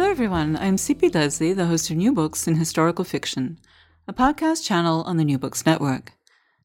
Hello, 0.00 0.10
everyone. 0.10 0.56
I'm 0.56 0.78
C.P. 0.78 1.10
Lesley, 1.10 1.52
the 1.52 1.66
host 1.66 1.90
of 1.90 1.96
New 1.98 2.14
Books 2.14 2.48
in 2.48 2.56
Historical 2.56 3.04
Fiction, 3.04 3.58
a 4.08 4.14
podcast 4.14 4.64
channel 4.64 5.02
on 5.02 5.18
the 5.18 5.26
New 5.26 5.38
Books 5.38 5.66
Network. 5.66 6.14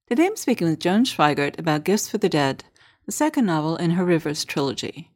Today 0.08 0.28
I'm 0.28 0.38
speaking 0.38 0.70
with 0.70 0.80
Joan 0.80 1.04
Schweighardt 1.04 1.60
about 1.60 1.84
Gifts 1.84 2.08
for 2.08 2.18
the 2.18 2.30
Dead, 2.30 2.64
the 3.06 3.12
second 3.12 3.46
novel 3.46 3.76
in 3.76 3.92
her 3.92 4.06
Rivers 4.06 4.46
trilogy. 4.46 5.12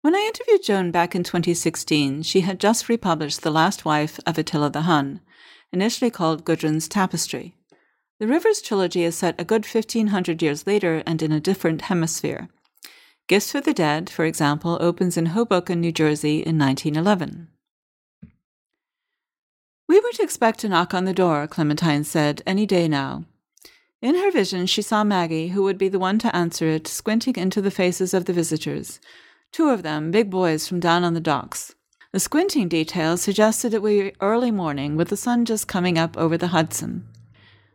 When 0.00 0.16
I 0.16 0.28
interviewed 0.34 0.64
Joan 0.64 0.90
back 0.90 1.14
in 1.14 1.22
2016, 1.22 2.24
she 2.24 2.40
had 2.40 2.58
just 2.58 2.88
republished 2.88 3.42
The 3.42 3.52
Last 3.52 3.84
Wife 3.84 4.18
of 4.26 4.36
Attila 4.36 4.70
the 4.70 4.82
Hun, 4.82 5.20
initially 5.72 6.10
called 6.10 6.44
Gudrun's 6.44 6.88
Tapestry. 6.88 7.54
The 8.18 8.26
Rivers 8.26 8.60
trilogy 8.62 9.04
is 9.04 9.16
set 9.16 9.40
a 9.40 9.44
good 9.44 9.64
1500 9.64 10.42
years 10.42 10.66
later 10.66 11.04
and 11.06 11.22
in 11.22 11.30
a 11.30 11.38
different 11.38 11.82
hemisphere. 11.82 12.48
Gifts 13.26 13.52
for 13.52 13.62
the 13.62 13.72
Dead, 13.72 14.10
for 14.10 14.26
example, 14.26 14.76
opens 14.82 15.16
in 15.16 15.26
Hoboken, 15.26 15.80
New 15.80 15.92
Jersey 15.92 16.40
in 16.40 16.58
1911. 16.58 17.48
We 19.88 19.98
were 19.98 20.12
to 20.12 20.22
expect 20.22 20.62
a 20.62 20.68
knock 20.68 20.92
on 20.92 21.06
the 21.06 21.14
door, 21.14 21.46
Clementine 21.46 22.04
said, 22.04 22.42
any 22.46 22.66
day 22.66 22.86
now. 22.86 23.24
In 24.02 24.14
her 24.16 24.30
vision, 24.30 24.66
she 24.66 24.82
saw 24.82 25.04
Maggie, 25.04 25.48
who 25.48 25.62
would 25.62 25.78
be 25.78 25.88
the 25.88 25.98
one 25.98 26.18
to 26.18 26.36
answer 26.36 26.66
it, 26.66 26.86
squinting 26.86 27.36
into 27.36 27.62
the 27.62 27.70
faces 27.70 28.12
of 28.12 28.26
the 28.26 28.34
visitors. 28.34 29.00
Two 29.52 29.70
of 29.70 29.82
them, 29.82 30.10
big 30.10 30.28
boys 30.28 30.68
from 30.68 30.78
down 30.78 31.02
on 31.02 31.14
the 31.14 31.20
docks. 31.20 31.74
The 32.12 32.20
squinting 32.20 32.68
detail 32.68 33.16
suggested 33.16 33.72
it 33.72 33.80
would 33.80 33.88
be 33.88 34.12
early 34.20 34.50
morning, 34.50 34.96
with 34.96 35.08
the 35.08 35.16
sun 35.16 35.46
just 35.46 35.66
coming 35.66 35.96
up 35.96 36.18
over 36.18 36.36
the 36.36 36.48
Hudson. 36.48 37.08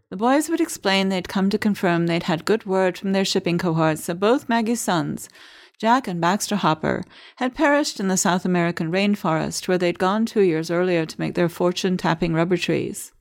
The 0.09 0.17
boys 0.17 0.49
would 0.49 0.59
explain 0.59 1.09
they'd 1.09 1.29
come 1.29 1.51
to 1.51 1.59
confirm 1.59 2.07
they'd 2.07 2.23
had 2.23 2.43
good 2.43 2.65
word 2.65 2.97
from 2.97 3.11
their 3.11 3.25
shipping 3.25 3.59
cohorts 3.59 4.07
that 4.07 4.15
both 4.15 4.49
Maggie's 4.49 4.81
sons, 4.81 5.29
Jack 5.77 6.07
and 6.07 6.19
Baxter 6.19 6.55
Hopper, 6.55 7.03
had 7.35 7.53
perished 7.53 7.99
in 7.99 8.07
the 8.07 8.17
South 8.17 8.43
American 8.43 8.91
rainforest 8.91 9.67
where 9.67 9.77
they'd 9.77 9.99
gone 9.99 10.25
two 10.25 10.41
years 10.41 10.71
earlier 10.71 11.05
to 11.05 11.19
make 11.19 11.35
their 11.35 11.47
fortune 11.47 11.95
tapping 11.95 12.33
rubber 12.33 12.57
trees. 12.57 13.11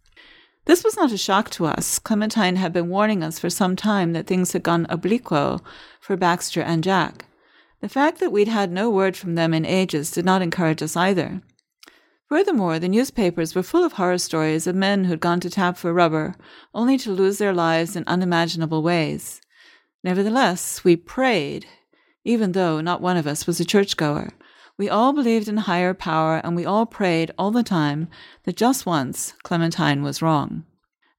This 0.65 0.83
was 0.83 0.97
not 0.97 1.13
a 1.13 1.19
shock 1.19 1.51
to 1.51 1.67
us. 1.67 1.99
Clementine 1.99 2.57
had 2.57 2.73
been 2.73 2.89
warning 2.89 3.23
us 3.23 3.39
for 3.39 3.51
some 3.51 3.77
time 3.77 4.15
that 4.15 4.27
things 4.27 4.53
had 4.53 4.63
gone 4.63 4.87
obliquo 4.89 5.61
for 6.01 6.17
Baxter 6.17 6.63
and 6.63 6.83
Jack. 6.83 7.27
The 7.81 7.89
fact 7.89 8.19
that 8.21 8.33
we'd 8.33 8.49
had 8.49 8.73
no 8.73 8.89
word 8.89 9.15
from 9.15 9.35
them 9.35 9.53
in 9.53 9.67
ages 9.67 10.11
did 10.11 10.25
not 10.25 10.43
encourage 10.43 10.83
us 10.83 10.97
either. 10.97 11.43
Furthermore, 12.29 12.79
the 12.79 12.89
newspapers 12.89 13.55
were 13.55 13.63
full 13.63 13.85
of 13.85 13.93
horror 13.93 14.19
stories 14.19 14.67
of 14.67 14.77
men 14.77 15.05
who'd 15.05 15.21
gone 15.21 15.41
to 15.41 15.49
tap 15.49 15.79
for 15.79 15.95
rubber, 15.95 16.35
only 16.75 16.99
to 16.99 17.11
lose 17.11 17.39
their 17.39 17.55
lives 17.55 17.97
in 17.97 18.05
unimaginable 18.07 18.83
ways. 18.83 19.41
Nevertheless, 20.05 20.85
we 20.85 20.95
prayed, 20.95 21.65
even 22.25 22.53
though 22.53 22.83
not 22.83 23.01
one 23.01 23.17
of 23.17 23.27
us 23.27 23.47
was 23.47 23.61
a 23.61 23.65
churchgoer. 23.65 24.29
We 24.77 24.91
all 24.91 25.15
believed 25.15 25.49
in 25.49 25.57
higher 25.57 25.95
power, 25.95 26.43
and 26.45 26.55
we 26.55 26.67
all 26.67 26.85
prayed 26.85 27.33
all 27.39 27.51
the 27.51 27.63
time 27.63 28.09
that 28.45 28.57
just 28.57 28.85
once 28.85 29.33
Clementine 29.43 30.03
was 30.03 30.21
wrong. 30.21 30.65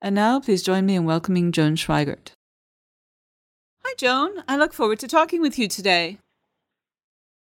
And 0.02 0.14
now, 0.14 0.40
please 0.40 0.62
join 0.62 0.86
me 0.86 0.96
in 0.96 1.06
welcoming 1.06 1.52
Joan 1.52 1.76
Schweighardt. 1.76 2.34
Hi, 3.84 3.96
Joan. 3.98 4.44
I 4.48 4.58
look 4.58 4.74
forward 4.74 5.00
to 5.00 5.08
talking 5.08 5.42
with 5.42 5.58
you 5.58 5.68
today. 5.68 6.20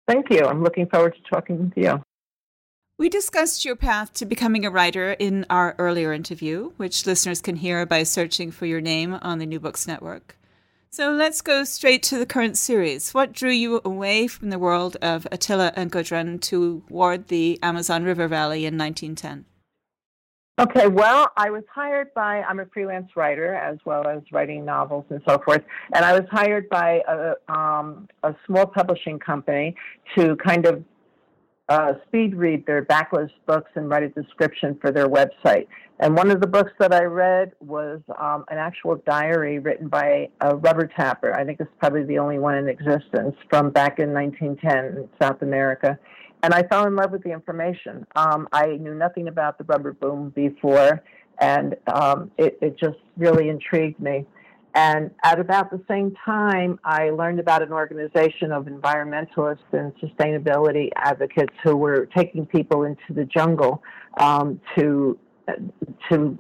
Thank 0.08 0.30
you. 0.30 0.46
I'm 0.46 0.64
looking 0.64 0.88
forward 0.88 1.16
to 1.16 1.30
talking 1.30 1.60
with 1.66 1.74
you. 1.76 2.02
We 3.00 3.10
discussed 3.10 3.64
your 3.64 3.76
path 3.76 4.12
to 4.14 4.26
becoming 4.26 4.66
a 4.66 4.72
writer 4.72 5.12
in 5.12 5.46
our 5.52 5.76
earlier 5.78 6.14
interview, 6.14 6.72
which 6.78 7.06
listeners 7.06 7.44
can 7.44 7.58
hear 7.58 7.86
by 7.86 8.02
searching 8.02 8.50
for 8.50 8.66
your 8.66 8.82
name 8.82 9.20
on 9.22 9.38
the 9.38 9.46
New 9.46 9.60
Books 9.60 9.86
Network. 9.86 10.36
So 10.90 11.12
let's 11.12 11.42
go 11.42 11.64
straight 11.64 12.02
to 12.04 12.18
the 12.18 12.26
current 12.26 12.58
series. 12.58 13.14
What 13.14 13.34
drew 13.34 13.52
you 13.52 13.82
away 13.86 14.26
from 14.26 14.50
the 14.50 14.58
world 14.58 14.98
of 15.04 15.28
Attila 15.32 15.74
and 15.76 15.92
Gudrun 15.92 16.42
toward 16.42 17.28
the 17.28 17.60
Amazon 17.62 18.04
River 18.04 18.28
Valley 18.28 18.66
in 18.66 18.80
1910? 18.80 19.46
Okay, 20.60 20.88
well, 20.88 21.30
I 21.38 21.52
was 21.52 21.64
hired 21.72 22.12
by, 22.16 22.42
I'm 22.42 22.60
a 22.60 22.66
freelance 22.66 23.16
writer 23.16 23.54
as 23.54 23.78
well 23.86 24.08
as 24.08 24.24
writing 24.32 24.66
novels 24.66 25.06
and 25.12 25.22
so 25.30 25.38
forth, 25.46 25.62
and 25.94 26.04
I 26.04 26.14
was 26.14 26.28
hired 26.32 26.68
by 26.70 27.04
a, 27.08 27.36
um, 27.54 28.08
a 28.24 28.34
small 28.48 28.66
publishing 28.66 29.20
company 29.20 29.76
to 30.18 30.36
kind 30.38 30.66
of 30.66 30.84
uh, 31.70 31.94
speed 32.08 32.36
read 32.36 32.66
their 32.66 32.86
backlist 32.86 33.34
books 33.46 33.72
and 33.76 33.90
write 33.90 34.04
a 34.04 34.10
description 34.10 34.78
for 34.80 34.92
their 34.92 35.08
website. 35.08 35.68
And 36.00 36.16
one 36.16 36.30
of 36.32 36.40
the 36.40 36.48
books 36.48 36.72
that 36.80 36.94
I 36.94 37.04
read 37.04 37.54
was 37.60 38.00
um, 38.20 38.46
an 38.50 38.58
actual 38.58 39.02
diary 39.06 39.60
written 39.60 39.88
by 39.88 40.30
a 40.42 40.56
rubber 40.56 40.88
tapper. 40.88 41.34
I 41.34 41.44
think 41.44 41.60
it's 41.60 41.72
probably 41.80 42.04
the 42.04 42.20
only 42.20 42.40
one 42.40 42.56
in 42.56 42.70
existence 42.70 43.36
from 43.50 43.72
back 43.72 44.00
in 44.00 44.14
1910 44.14 45.04
in 45.04 45.10
South 45.22 45.42
America. 45.42 45.98
And 46.44 46.54
I 46.54 46.64
fell 46.64 46.86
in 46.86 46.96
love 46.96 47.12
with 47.12 47.24
the 47.24 47.32
information. 47.32 48.06
Um, 48.16 48.48
I 48.54 48.78
knew 48.78 48.94
nothing 48.94 49.28
about 49.28 49.58
the 49.58 49.64
rubber 49.64 49.92
boom 49.92 50.30
before, 50.30 51.04
and 51.42 51.76
um, 51.92 52.32
it, 52.38 52.60
it 52.62 52.78
just 52.78 53.00
really 53.18 53.50
intrigued 53.50 54.00
me. 54.00 54.26
And 54.78 55.10
at 55.24 55.40
about 55.40 55.72
the 55.72 55.82
same 55.88 56.16
time, 56.24 56.80
I 56.84 57.10
learned 57.10 57.40
about 57.40 57.64
an 57.64 57.74
organization 57.74 58.52
of 58.52 58.66
environmentalists 58.66 59.58
and 59.72 59.92
sustainability 59.96 60.92
advocates 60.96 61.56
who 61.64 61.76
were 61.76 62.08
taking 62.16 62.46
people 62.46 62.84
into 62.84 63.12
the 63.12 63.26
jungle 63.26 63.82
um, 64.20 64.62
to 64.78 65.18
to 66.12 66.38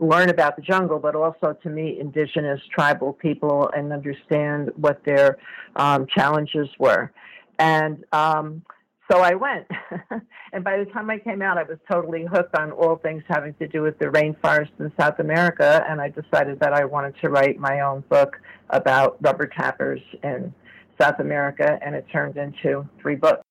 learn 0.00 0.30
about 0.30 0.56
the 0.56 0.62
jungle, 0.62 0.98
but 0.98 1.14
also 1.14 1.54
to 1.62 1.68
meet 1.68 1.98
indigenous 1.98 2.62
tribal 2.74 3.12
people 3.12 3.70
and 3.76 3.92
understand 3.92 4.70
what 4.76 5.04
their 5.04 5.36
um, 5.74 6.06
challenges 6.06 6.68
were. 6.78 7.12
And 7.58 8.06
um, 8.12 8.62
so 9.10 9.20
I 9.20 9.34
went. 9.34 9.66
and 10.52 10.64
by 10.64 10.78
the 10.78 10.84
time 10.86 11.10
I 11.10 11.18
came 11.18 11.42
out, 11.42 11.58
I 11.58 11.62
was 11.62 11.78
totally 11.90 12.24
hooked 12.24 12.56
on 12.56 12.72
all 12.72 12.96
things 12.96 13.22
having 13.28 13.54
to 13.54 13.68
do 13.68 13.82
with 13.82 13.98
the 13.98 14.06
rainforest 14.06 14.70
in 14.78 14.92
South 14.98 15.18
America. 15.18 15.84
And 15.88 16.00
I 16.00 16.08
decided 16.08 16.60
that 16.60 16.72
I 16.72 16.84
wanted 16.84 17.14
to 17.20 17.28
write 17.28 17.58
my 17.58 17.80
own 17.80 18.02
book 18.08 18.36
about 18.70 19.16
rubber 19.20 19.46
tappers 19.46 20.00
in 20.22 20.52
South 21.00 21.20
America. 21.20 21.78
And 21.84 21.94
it 21.94 22.06
turned 22.12 22.36
into 22.36 22.88
three 23.00 23.16
books. 23.16 23.42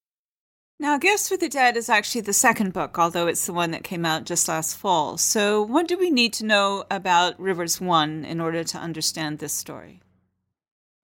Now, 0.78 0.98
Gifts 0.98 1.30
for 1.30 1.38
the 1.38 1.48
Dead 1.48 1.78
is 1.78 1.88
actually 1.88 2.20
the 2.22 2.34
second 2.34 2.74
book, 2.74 3.00
although 3.00 3.28
it's 3.28 3.46
the 3.46 3.54
one 3.54 3.72
that 3.72 3.86
came 3.86 4.06
out 4.06 4.26
just 4.26 4.50
last 4.50 4.76
fall. 4.76 5.18
So, 5.18 5.62
what 5.62 5.88
do 5.88 5.98
we 5.98 6.10
need 6.10 6.34
to 6.34 6.46
know 6.46 6.84
about 6.92 7.40
Rivers 7.40 7.80
1 7.80 8.26
in 8.26 8.42
order 8.42 8.62
to 8.66 8.78
understand 8.78 9.40
this 9.40 9.54
story? 9.54 10.02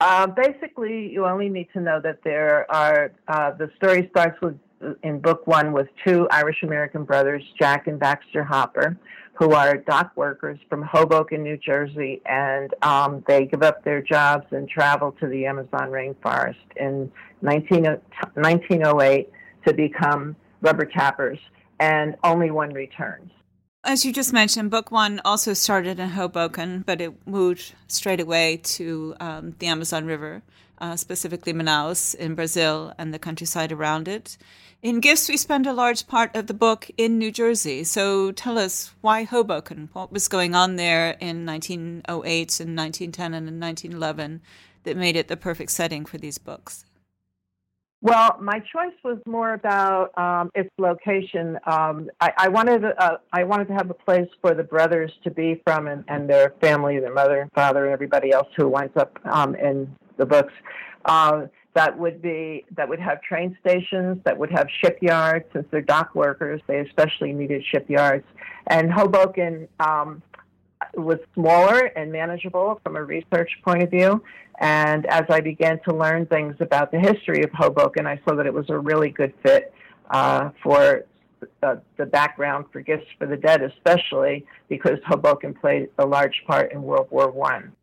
Uh, 0.02 0.26
basically, 0.26 1.12
you 1.14 1.28
only 1.28 1.48
need 1.48 1.68
to 1.74 1.80
know 1.80 2.02
that 2.02 2.18
there 2.24 2.66
are, 2.72 3.12
uh, 3.28 3.52
the 3.52 3.70
story 3.78 4.08
starts 4.10 4.42
with, 4.42 4.58
in 5.04 5.20
book 5.20 5.46
one, 5.46 5.74
with 5.74 5.88
two 6.04 6.28
Irish 6.32 6.64
American 6.64 7.04
brothers, 7.04 7.44
Jack 7.60 7.86
and 7.86 8.00
Baxter 8.00 8.44
Hopper, 8.44 8.98
who 9.36 9.52
are 9.52 9.78
dock 9.78 10.12
workers 10.16 10.58
from 10.68 10.82
Hoboken, 10.82 11.44
New 11.44 11.56
Jersey, 11.56 12.20
and 12.26 12.74
um, 12.82 13.24
they 13.28 13.46
give 13.46 13.62
up 13.62 13.84
their 13.84 14.02
jobs 14.02 14.48
and 14.50 14.68
travel 14.68 15.12
to 15.20 15.28
the 15.28 15.46
Amazon 15.46 15.92
rainforest 15.92 16.56
in 16.78 17.12
19, 17.44 17.84
1908 17.84 19.30
to 19.68 19.74
become 19.76 20.36
rubber 20.62 20.86
tappers, 20.86 21.38
and 21.80 22.16
only 22.24 22.50
one 22.50 22.74
returns. 22.74 23.30
As 23.84 24.06
you 24.06 24.14
just 24.14 24.32
mentioned, 24.32 24.70
book 24.70 24.92
one 24.92 25.20
also 25.26 25.54
started 25.56 26.00
in 26.00 26.10
Hoboken, 26.10 26.84
but 26.86 27.02
it 27.02 27.14
moved 27.26 27.74
straight 27.88 28.20
away 28.20 28.58
to 28.58 29.16
um, 29.20 29.56
the 29.58 29.66
Amazon 29.66 30.06
River, 30.06 30.44
uh, 30.78 30.96
specifically 30.96 31.52
Manaus 31.52 32.14
in 32.14 32.36
Brazil 32.36 32.94
and 33.00 33.12
the 33.12 33.18
countryside 33.18 33.72
around 33.72 34.08
it. 34.08 34.38
In 34.84 35.00
Gifts, 35.00 35.28
we 35.28 35.36
spend 35.36 35.66
a 35.66 35.74
large 35.74 36.06
part 36.06 36.36
of 36.36 36.46
the 36.46 36.54
book 36.54 36.92
in 36.96 37.18
New 37.18 37.32
Jersey. 37.32 37.84
So 37.84 38.32
tell 38.32 38.60
us 38.60 38.94
why 39.02 39.24
Hoboken? 39.24 39.90
What 39.94 40.12
was 40.12 40.28
going 40.28 40.54
on 40.54 40.76
there 40.76 41.18
in 41.20 41.44
1908 41.48 42.60
and 42.60 42.78
1910 42.78 43.34
and 43.34 43.60
1911 43.60 44.42
that 44.84 44.96
made 44.96 45.16
it 45.16 45.28
the 45.28 45.36
perfect 45.36 45.72
setting 45.72 46.06
for 46.06 46.20
these 46.20 46.38
books? 46.38 46.86
Well, 48.04 48.38
my 48.42 48.60
choice 48.60 48.96
was 49.04 49.20
more 49.28 49.54
about 49.54 50.18
um, 50.18 50.50
its 50.56 50.72
location. 50.80 51.60
Um, 51.68 52.10
I, 52.20 52.34
I, 52.36 52.48
wanted 52.50 52.84
uh, 52.84 53.18
I 53.32 53.44
wanted 53.44 53.68
to 53.68 53.74
have 53.74 53.92
a 53.92 53.94
place 53.94 54.28
for 54.42 54.56
the 54.56 54.64
brothers 54.64 55.12
to 55.24 55.30
be 55.30 55.62
from 55.64 55.88
and, 55.88 56.04
and 56.08 56.28
their 56.28 56.56
family, 56.62 57.00
their 57.00 57.14
mother 57.14 57.42
and 57.42 57.52
father, 57.54 57.86
and 57.86 57.94
everybody 57.94 58.32
else 58.32 58.48
who 58.58 58.68
winds 58.68 58.98
up 58.98 59.20
um, 59.26 59.54
in 59.56 59.96
the 60.18 60.26
books. 60.26 60.54
Uh, 61.06 61.46
that 61.74 61.98
would 61.98 62.22
be 62.22 62.66
that 62.76 62.90
would 62.90 63.00
have 63.00 63.22
train 63.22 63.56
stations, 63.62 64.18
that 64.26 64.38
would 64.38 64.52
have 64.52 64.68
shipyards. 64.84 65.46
Since 65.54 65.68
they're 65.72 65.82
dock 65.82 66.16
workers, 66.16 66.60
they 66.68 66.80
especially 66.80 67.34
needed 67.34 67.64
shipyards. 67.72 68.26
And 68.68 68.92
Hoboken 68.92 69.68
um, 69.80 70.24
was 70.96 71.20
smaller 71.34 71.86
and 71.96 72.12
manageable 72.12 72.80
from 72.84 72.96
a 72.96 73.04
research 73.04 73.52
point 73.64 73.84
of 73.84 73.90
view. 73.90 74.24
And 74.60 75.06
as 75.08 75.24
I 75.30 75.42
began 75.42 75.80
to 75.88 75.96
learn 75.96 76.26
things 76.28 76.56
about 76.60 76.92
the 76.92 77.00
history 77.00 77.44
of 77.44 77.52
Hoboken, 77.52 78.06
I 78.06 78.20
saw 78.26 78.36
that 78.36 78.46
it 78.46 78.54
was 78.54 78.70
a 78.70 78.78
really 78.78 79.10
good 79.10 79.34
fit 79.44 79.74
uh, 80.10 80.52
for 80.62 81.06
the, 81.62 81.82
the 81.98 82.06
background 82.06 82.66
for 82.72 82.82
Gifts 82.82 83.08
for 83.18 83.26
the 83.26 83.38
Dead, 83.38 83.62
especially 83.62 84.46
because 84.70 85.00
Hoboken 85.08 85.54
played 85.54 85.90
a 85.98 86.06
large 86.06 86.44
part 86.46 86.72
in 86.72 86.84
World 86.84 87.08
War 87.10 87.32
One. 87.32 87.74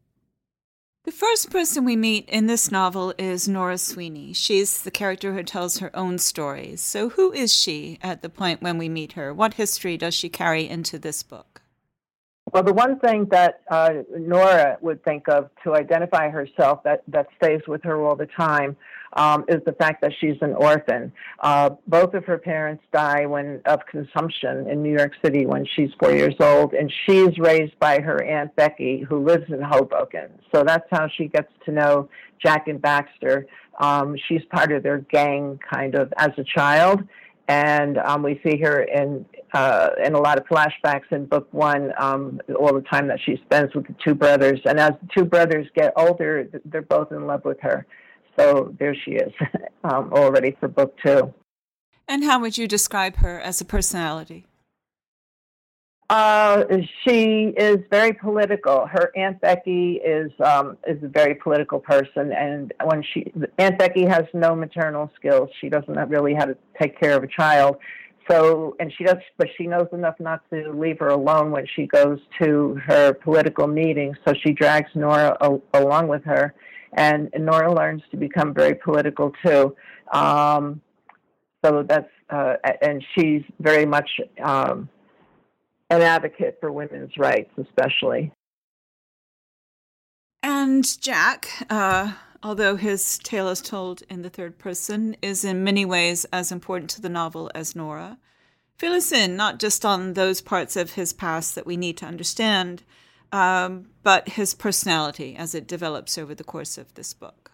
The 1.05 1.13
first 1.13 1.51
person 1.51 1.85
we 1.85 1.97
meet 1.97 2.29
in 2.29 2.49
this 2.49 2.71
novel 2.71 3.15
is 3.17 3.49
Nora 3.49 3.79
Sweeney. 3.79 4.35
She's 4.35 4.83
the 4.83 4.91
character 4.91 5.33
who 5.33 5.43
tells 5.43 5.79
her 5.79 5.91
own 5.97 6.19
stories. 6.19 6.83
So, 6.83 7.09
who 7.09 7.33
is 7.33 7.55
she 7.55 7.99
at 8.03 8.21
the 8.21 8.29
point 8.29 8.61
when 8.61 8.77
we 8.77 8.91
meet 8.91 9.13
her? 9.13 9.33
What 9.33 9.55
history 9.55 9.97
does 9.97 10.13
she 10.13 10.29
carry 10.29 10.69
into 10.69 10.99
this 10.99 11.23
book? 11.23 11.48
Well, 12.53 12.63
the 12.63 12.73
one 12.73 12.99
thing 13.01 13.27
that 13.31 13.61
uh, 13.71 13.91
Nora 14.17 14.79
would 14.81 15.05
think 15.05 15.29
of 15.29 15.51
to 15.65 15.75
identify 15.75 16.29
herself 16.29 16.83
that, 16.85 17.03
that 17.09 17.27
stays 17.37 17.61
with 17.67 17.83
her 17.85 18.01
all 18.05 18.17
the 18.17 18.27
time 18.27 18.77
um, 19.15 19.45
is 19.49 19.63
the 19.65 19.73
fact 19.73 20.01
that 20.03 20.13
she's 20.21 20.37
an 20.41 20.55
orphan. 20.55 21.13
Uh, 21.41 21.71
both 21.87 22.15
of 22.15 22.25
her 22.25 22.39
parents 22.39 22.83
die 22.93 23.27
when 23.27 23.61
of 23.65 23.81
consumption 23.87 24.69
in 24.69 24.83
New 24.83 24.97
York 24.97 25.13
City 25.25 25.47
when 25.47 25.67
she's 25.75 25.91
four 25.99 26.13
years 26.13 26.35
old, 26.41 26.75
and 26.75 26.93
she's 27.07 27.39
raised 27.39 27.79
by 27.79 28.01
her 28.01 28.23
aunt 28.23 28.55
Becky, 28.57 29.01
who 29.01 29.25
lives 29.25 29.45
in 29.49 29.61
Hoboken. 29.61 30.29
So 30.55 30.65
that's 30.65 30.87
how 30.91 31.09
she 31.09 31.29
gets 31.29 31.53
to 31.65 31.73
know 31.73 32.09
Jack 32.43 32.69
and 32.69 32.81
Baxter. 32.81 33.47
Um, 33.81 34.17
she's 34.29 34.43
part 34.51 34.73
of 34.73 34.83
their 34.83 34.99
gang, 34.99 35.59
kind 35.73 35.95
of 35.95 36.13
as 36.17 36.31
a 36.37 36.45
child, 36.45 37.03
and 37.49 37.97
um, 37.99 38.23
we 38.23 38.41
see 38.45 38.59
her 38.59 38.83
in 38.83 39.25
uh, 39.55 39.91
in 40.05 40.15
a 40.15 40.21
lot 40.21 40.39
of 40.39 40.47
flashbacks 40.47 41.11
in 41.11 41.25
book 41.25 41.49
one, 41.53 41.93
um, 41.99 42.39
all 42.59 42.75
the 42.75 42.83
time 42.83 43.09
that 43.09 43.19
she 43.25 43.41
spends 43.45 43.75
with 43.75 43.87
the 43.87 43.95
two 44.05 44.15
brothers. 44.15 44.61
And 44.67 44.79
as 44.79 44.93
the 45.01 45.09
two 45.17 45.25
brothers 45.25 45.67
get 45.75 45.95
older, 45.97 46.47
they're 46.67 46.83
both 46.83 47.11
in 47.13 47.27
love 47.27 47.47
with 47.47 47.59
her. 47.63 47.87
So 48.39 48.75
there 48.79 48.95
she 48.95 49.13
is, 49.13 49.33
um, 49.85 50.13
all 50.13 50.31
ready 50.31 50.55
for 50.61 50.69
book 50.69 50.95
two. 51.03 51.33
And 52.07 52.25
how 52.25 52.41
would 52.41 52.59
you 52.59 52.69
describe 52.69 53.17
her 53.17 53.41
as 53.41 53.61
a 53.61 53.65
personality? 53.65 54.47
Uh, 56.11 56.65
she 57.05 57.53
is 57.57 57.79
very 57.91 58.15
political. 58.15 58.87
Her 58.87 59.13
aunt 59.15 59.43
Becky 59.43 60.01
is 60.03 60.31
um, 60.41 60.79
is 60.87 61.03
a 61.03 61.09
very 61.09 61.35
political 61.35 61.79
person, 61.79 62.33
and 62.33 62.73
when 62.85 63.03
she 63.03 63.31
Aunt 63.59 63.79
Becky 63.79 64.07
has 64.07 64.25
no 64.33 64.55
maternal 64.55 65.11
skills, 65.17 65.51
she 65.61 65.69
doesn't 65.69 65.97
really 66.09 66.33
how 66.33 66.47
to 66.47 66.57
take 66.81 66.99
care 66.99 67.15
of 67.15 67.23
a 67.25 67.27
child. 67.27 67.77
So, 68.31 68.75
and 68.81 68.93
she 68.97 69.05
does, 69.05 69.17
but 69.39 69.49
she 69.57 69.67
knows 69.67 69.89
enough 69.93 70.17
not 70.19 70.43
to 70.51 70.71
leave 70.73 70.99
her 70.99 71.09
alone 71.09 71.51
when 71.51 71.67
she 71.75 71.87
goes 71.87 72.19
to 72.41 72.79
her 72.87 73.15
political 73.15 73.67
meetings. 73.67 74.17
So 74.27 74.35
she 74.43 74.53
drags 74.53 74.91
Nora 74.95 75.37
a- 75.41 75.61
along 75.79 76.09
with 76.09 76.25
her, 76.25 76.55
and, 76.93 77.31
Nora 77.39 77.73
learns 77.73 78.03
to 78.11 78.17
become 78.19 78.53
very 78.53 78.75
political 78.75 79.33
too. 79.45 79.75
Um, 80.13 80.83
so 81.65 81.83
that's, 81.83 82.11
uh, 82.29 82.57
and 82.83 83.03
she's 83.15 83.43
very 83.61 83.87
much 83.87 84.11
um, 84.43 84.91
an 85.91 86.03
advocate 86.03 86.59
for 86.61 86.71
women's 86.71 87.17
rights, 87.17 87.51
especially. 87.59 88.33
And 90.43 91.01
Jack, 91.01 91.49
uh, 91.69 92.13
although 92.43 92.77
his 92.77 93.19
tale 93.19 93.49
is 93.49 93.61
told 93.61 94.03
in 94.09 94.23
the 94.23 94.31
third 94.31 94.59
person, 94.59 95.17
is 95.23 95.45
in 95.45 95.65
many 95.65 95.85
ways 95.85 96.25
as 96.27 96.53
important 96.53 96.91
to 96.91 97.01
the 97.01 97.09
novel 97.09 97.51
as 97.55 97.75
Nora. 97.75 98.19
Fill 98.77 98.93
us 98.93 99.11
in, 99.11 99.35
not 99.35 99.59
just 99.59 99.85
on 99.85 100.15
those 100.15 100.41
parts 100.41 100.77
of 100.77 100.93
his 100.93 101.13
past 101.13 101.55
that 101.57 101.67
we 101.67 101.77
need 101.77 101.97
to 101.97 102.07
understand, 102.07 102.85
um, 103.33 103.91
but 104.03 104.31
his 104.31 104.55
personality 104.55 105.35
as 105.37 105.55
it 105.55 105.67
develops 105.67 106.17
over 106.17 106.35
the 106.35 106.45
course 106.45 106.79
of 106.79 106.95
this 106.95 107.13
book. 107.13 107.48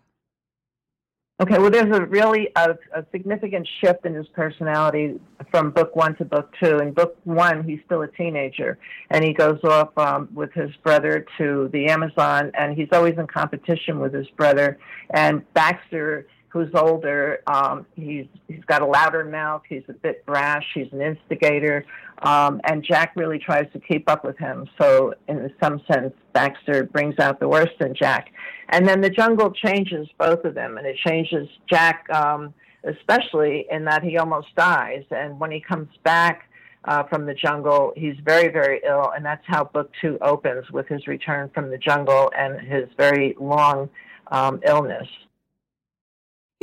Okay, 1.41 1.59
well, 1.59 1.69
there's 1.69 1.93
a 1.93 2.05
really 2.07 2.49
a, 2.55 2.77
a, 2.95 3.05
significant 3.11 3.69
shift 3.81 4.07
in 4.07 4.15
his 4.15 4.29
personality 4.29 5.19
from 5.51 5.73
book 5.73 5.97
one 5.97 6.15
to 6.19 6.25
book 6.25 6.55
two. 6.63 6.79
In 6.79 6.93
book 6.93 7.17
one, 7.25 7.65
he's 7.65 7.81
still 7.87 8.03
a 8.03 8.09
teenager, 8.09 8.79
and 9.11 9.25
he 9.25 9.33
goes 9.33 9.59
off 9.65 9.89
um, 9.99 10.29
with 10.33 10.53
his 10.53 10.71
brother 10.85 11.27
to 11.39 11.69
the 11.73 11.87
Amazon, 11.87 12.53
and 12.57 12.79
he's 12.79 12.87
always 12.93 13.19
in 13.19 13.27
competition 13.27 13.99
with 13.99 14.15
his 14.15 14.29
brother. 14.37 14.79
And 15.13 15.43
Baxter 15.55 16.29
who's 16.55 16.71
older. 16.75 17.41
Um, 17.49 17.85
he's 17.97 18.27
he's 18.47 18.65
got 18.67 18.81
a 18.81 18.87
louder 18.87 19.25
mouth. 19.25 19.63
He's 19.69 19.83
a 19.89 19.93
bit 19.93 20.25
brash. 20.25 20.65
He's 20.73 20.87
an 20.93 21.03
instigator, 21.03 21.85
um, 22.23 22.61
and 22.65 22.85
Jack 22.85 23.13
really 23.17 23.41
tries 23.41 23.67
to 23.73 23.81
keep 23.81 24.09
up 24.09 24.25
with 24.25 24.39
him. 24.39 24.69
So, 24.81 25.15
in 25.27 25.53
some 25.61 25.83
sense, 25.93 26.15
Baxter 26.33 26.85
brings 26.85 27.19
out 27.19 27.41
the 27.41 27.49
worst 27.49 27.75
in 27.81 27.93
Jack. 27.93 28.33
And 28.69 28.87
then 28.89 29.01
the 29.01 29.11
jungle 29.11 29.51
changes 29.51 30.07
both 30.17 30.45
of 30.45 30.55
them, 30.55 30.79
and 30.79 30.87
it 30.87 30.97
changes 31.05 31.49
Jack, 31.69 32.09
um, 32.11 32.55
especially 32.85 33.67
in 33.69 33.85
that 33.87 34.05
he 34.05 34.17
almost 34.17 34.55
dies. 34.57 35.03
And 35.11 35.39
when 35.41 35.51
he 35.51 35.61
comes 35.61 35.89
back. 36.05 36.49
Uh, 36.87 37.03
from 37.05 37.25
the 37.25 37.33
jungle. 37.33 37.95
He's 37.97 38.17
very, 38.23 38.53
very 38.53 38.83
ill, 38.87 39.11
and 39.17 39.25
that's 39.25 39.43
how 39.47 39.65
book 39.65 39.91
two 40.03 40.19
opens 40.21 40.71
with 40.71 40.87
his 40.87 41.07
return 41.07 41.51
from 41.55 41.71
the 41.71 41.79
jungle 41.79 42.31
and 42.37 42.61
his 42.61 42.91
very 42.99 43.35
long 43.41 43.89
um, 44.31 44.61
illness. 44.67 45.09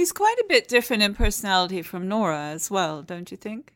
He's 0.02 0.12
quite 0.12 0.38
a 0.40 0.46
bit 0.50 0.68
different 0.68 1.04
in 1.04 1.14
personality 1.14 1.84
from 1.84 2.08
Nora 2.08 2.46
as 2.46 2.72
well, 2.72 3.04
don't 3.04 3.30
you 3.30 3.38
think? 3.38 3.72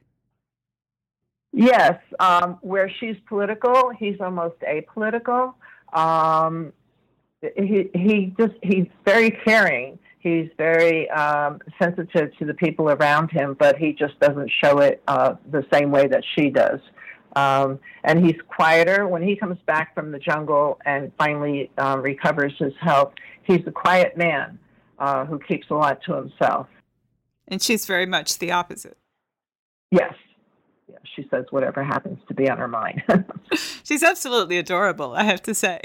Yes, 1.53 1.99
um, 2.19 2.57
where 2.61 2.89
she's 2.89 3.15
political, 3.29 3.91
he's 3.91 4.19
almost 4.19 4.55
apolitical. 4.61 5.53
Um, 5.93 6.73
he 7.55 7.91
he 7.93 8.33
just 8.39 8.55
he's 8.63 8.87
very 9.05 9.29
caring. 9.45 9.99
He's 10.17 10.49
very 10.57 11.07
um, 11.11 11.61
sensitive 11.79 12.35
to 12.39 12.45
the 12.45 12.55
people 12.55 12.89
around 12.89 13.29
him, 13.29 13.55
but 13.59 13.77
he 13.77 13.93
just 13.93 14.19
doesn't 14.19 14.49
show 14.63 14.79
it 14.79 15.03
uh, 15.07 15.35
the 15.51 15.63
same 15.71 15.91
way 15.91 16.07
that 16.07 16.23
she 16.35 16.49
does. 16.49 16.79
Um, 17.35 17.77
and 18.03 18.25
he's 18.25 18.41
quieter 18.47 19.07
when 19.07 19.21
he 19.21 19.35
comes 19.35 19.59
back 19.67 19.93
from 19.93 20.11
the 20.11 20.17
jungle 20.17 20.79
and 20.87 21.11
finally 21.19 21.69
um, 21.77 22.01
recovers 22.01 22.53
his 22.57 22.73
health. 22.81 23.13
He's 23.43 23.61
a 23.67 23.71
quiet 23.71 24.17
man 24.17 24.57
uh, 24.99 25.25
who 25.25 25.39
keeps 25.39 25.69
a 25.69 25.73
lot 25.73 26.01
to 26.03 26.15
himself. 26.15 26.67
And 27.47 27.61
she's 27.61 27.85
very 27.85 28.05
much 28.05 28.39
the 28.39 28.51
opposite. 28.51 28.97
Yes. 29.91 30.13
Yeah, 30.87 30.97
she 31.15 31.27
says 31.29 31.45
whatever 31.51 31.83
happens 31.83 32.19
to 32.27 32.33
be 32.33 32.49
on 32.49 32.57
her 32.57 32.67
mind. 32.67 33.03
she's 33.83 34.03
absolutely 34.03 34.57
adorable, 34.57 35.13
I 35.13 35.23
have 35.23 35.41
to 35.43 35.53
say. 35.53 35.79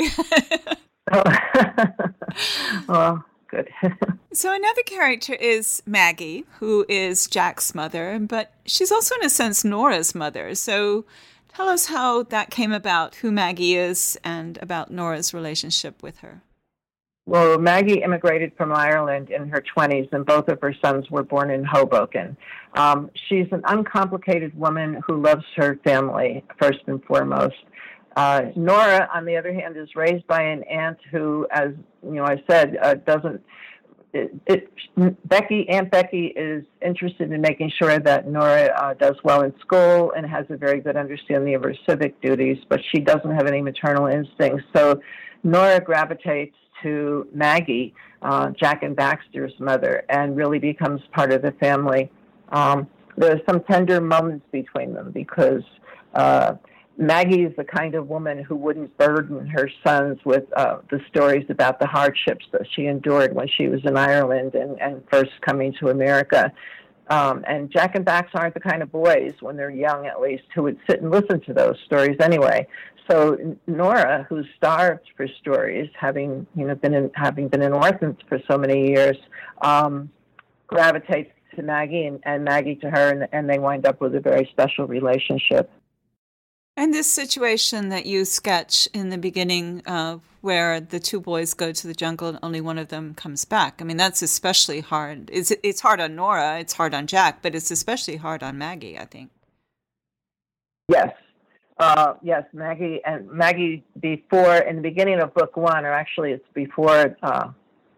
well, 2.89 3.25
good. 3.51 3.69
so 4.33 4.55
another 4.55 4.83
character 4.85 5.35
is 5.35 5.83
Maggie, 5.87 6.45
who 6.59 6.87
is 6.89 7.27
Jack's 7.27 7.75
mother, 7.75 8.19
but 8.19 8.53
she's 8.65 8.93
also 8.93 9.15
in 9.17 9.25
a 9.25 9.31
sense 9.31 9.65
Nora's 9.65 10.15
mother. 10.15 10.55
So 10.55 11.05
tell 11.49 11.69
us 11.69 11.87
how 11.87 12.23
that 12.25 12.51
came 12.51 12.73
about, 12.73 13.17
who 13.17 13.31
Maggie 13.31 13.75
is, 13.75 14.19
and 14.25 14.59
about 14.63 14.91
Nora's 14.91 15.35
relationship 15.35 16.03
with 16.03 16.19
her. 16.19 16.43
Well, 17.31 17.61
Maggie 17.61 18.03
immigrated 18.03 18.51
from 18.57 18.73
Ireland 18.73 19.31
in 19.31 19.49
her 19.51 19.63
20s, 19.63 20.13
and 20.13 20.27
both 20.27 20.49
of 20.49 20.61
her 20.63 20.75
sons 20.85 21.09
were 21.13 21.23
born 21.23 21.53
in 21.53 21.63
Hoboken. 21.63 22.37
Um, 22.75 23.09
she's 23.29 23.47
an 23.53 23.63
uncomplicated 23.69 24.53
woman 24.59 25.01
who 25.07 25.23
loves 25.23 25.45
her 25.55 25.79
family, 25.85 26.45
first 26.61 26.81
and 26.89 27.01
foremost. 27.05 27.55
Uh, 28.17 28.47
Nora, 28.57 29.09
on 29.15 29.27
the 29.27 29.37
other 29.37 29.55
hand, 29.55 29.77
is 29.77 29.95
raised 29.95 30.27
by 30.27 30.43
an 30.43 30.65
aunt 30.65 30.99
who, 31.13 31.47
as 31.53 31.69
you 32.03 32.15
know, 32.15 32.25
I 32.25 32.43
said, 32.51 32.77
uh, 32.83 32.95
doesn't. 32.95 33.41
It, 34.13 34.35
it, 34.47 34.73
Becky, 35.29 35.69
Aunt 35.69 35.89
Becky, 35.93 36.33
is 36.35 36.65
interested 36.85 37.31
in 37.31 37.41
making 37.41 37.71
sure 37.81 38.01
that 38.01 38.27
Nora 38.27 38.75
uh, 38.77 38.95
does 38.95 39.15
well 39.23 39.43
in 39.43 39.57
school 39.61 40.13
and 40.17 40.27
has 40.27 40.47
a 40.51 40.57
very 40.57 40.81
good 40.81 40.97
understanding 40.97 41.55
of 41.55 41.63
her 41.63 41.77
civic 41.89 42.21
duties, 42.21 42.59
but 42.69 42.81
she 42.91 42.99
doesn't 42.99 43.31
have 43.31 43.47
any 43.47 43.63
maternal 43.63 44.09
instincts. 44.09 44.65
So 44.75 45.01
Nora 45.45 45.81
gravitates 45.81 46.57
to 46.83 47.27
Maggie, 47.33 47.95
uh, 48.23 48.51
Jack 48.51 48.83
and 48.83 48.97
Baxter's 48.97 49.53
mother, 49.59 50.05
and 50.09 50.37
really 50.37 50.59
becomes 50.59 51.01
part 51.13 51.33
of 51.33 51.43
the 51.43 51.53
family. 51.53 52.11
Um, 52.51 52.87
there's 53.17 53.41
some 53.49 53.63
tender 53.65 54.01
moments 54.01 54.47
between 54.51 54.95
them 54.95 55.11
because 55.11 55.63
uh, 56.15 56.55
Maggie 56.97 57.45
is 57.45 57.57
the 57.57 57.65
kind 57.65 57.95
of 57.95 58.09
woman 58.09 58.43
who 58.43 58.55
wouldn't 58.55 58.97
burden 58.99 59.47
her 59.47 59.71
sons 59.85 60.19
with 60.25 60.45
uh, 60.57 60.79
the 60.91 61.01
stories 61.09 61.47
about 61.49 61.81
the 61.81 61.87
hardships 61.87 62.45
that 62.53 62.63
she 62.75 62.87
endured 62.87 63.35
when 63.35 63.49
she 63.49 63.69
was 63.69 63.81
in 63.85 63.97
Ireland 63.97 64.55
and, 64.55 64.81
and 64.81 65.03
first 65.11 65.33
coming 65.41 65.75
to 65.81 65.89
America. 65.89 66.53
Um, 67.09 67.45
and 67.49 67.71
Jack 67.73 67.97
and 67.97 68.05
Bax 68.05 68.31
aren't 68.35 68.55
the 68.55 68.61
kind 68.61 68.83
of 68.83 68.93
boys, 68.93 69.33
when 69.41 69.57
they're 69.57 69.71
young 69.71 70.07
at 70.07 70.21
least, 70.21 70.45
who 70.55 70.63
would 70.65 70.79
sit 70.89 71.03
and 71.03 71.11
listen 71.11 71.41
to 71.41 71.53
those 71.53 71.77
stories 71.85 72.17
anyway. 72.21 72.67
So 73.11 73.57
Nora, 73.67 74.25
who's 74.29 74.47
starved 74.57 75.09
for 75.17 75.27
stories, 75.41 75.91
having 75.99 76.47
you 76.55 76.67
know 76.67 76.75
been 76.77 76.95
in, 76.95 77.11
having 77.15 77.49
been 77.49 77.63
in 77.63 77.73
orphans 77.73 78.19
for 78.29 78.39
so 78.49 78.57
many 78.57 78.89
years, 78.89 79.17
um, 79.63 80.11
gravitates 80.69 81.33
to 81.57 81.63
Maggie 81.63 82.07
and, 82.07 82.21
and 82.23 82.45
Maggie 82.45 82.77
to 82.77 82.91
her, 82.91 83.11
and, 83.11 83.29
and 83.33 83.51
they 83.51 83.59
wind 83.59 83.85
up 83.87 84.01
with 84.01 84.15
a 84.15 84.21
very 84.21 84.49
special 84.53 84.87
relationship. 84.87 85.71
And 86.77 86.95
this 86.95 87.11
situation 87.11 87.89
that 87.89 88.07
you 88.07 88.25
sketch 88.25 88.89
in 88.95 89.11
the 89.11 89.19
beginning, 89.19 89.83
uh, 89.87 90.19
where 90.41 90.81
the 90.81 91.01
two 91.01 91.21
boys 91.21 91.53
go 91.53 91.73
to 91.73 91.87
the 91.87 91.95
jungle 91.95 92.29
and 92.29 92.39
only 92.43 92.61
one 92.61 92.79
of 92.79 92.89
them 92.89 93.15
comes 93.15 93.45
back, 93.45 93.81
I 93.81 93.85
mean, 93.85 93.97
that's 93.97 94.23
especially 94.23 94.81
hard. 94.81 95.29
It's, 95.33 95.53
it's 95.63 95.81
hard 95.81 96.01
on 96.01 96.15
Nora, 96.15 96.59
it's 96.61 96.73
hard 96.73 96.95
on 96.95 97.09
Jack, 97.09 97.43
but 97.43 97.55
it's 97.55 97.71
especially 97.73 98.17
hard 98.17 98.43
on 98.43 98.57
Maggie, 98.57 98.99
I 98.99 99.05
think. 99.05 99.31
Yes. 100.89 101.13
Uh, 101.81 102.13
yes, 102.23 102.45
Maggie 102.53 103.01
and 103.07 103.27
Maggie 103.31 103.83
before 104.01 104.57
in 104.57 104.77
the 104.77 104.83
beginning 104.83 105.19
of 105.19 105.33
book 105.33 105.57
one, 105.57 105.87
or 105.87 105.93
actually 105.93 106.33
it's 106.33 106.45
before 106.53 107.17
uh, 107.23 107.49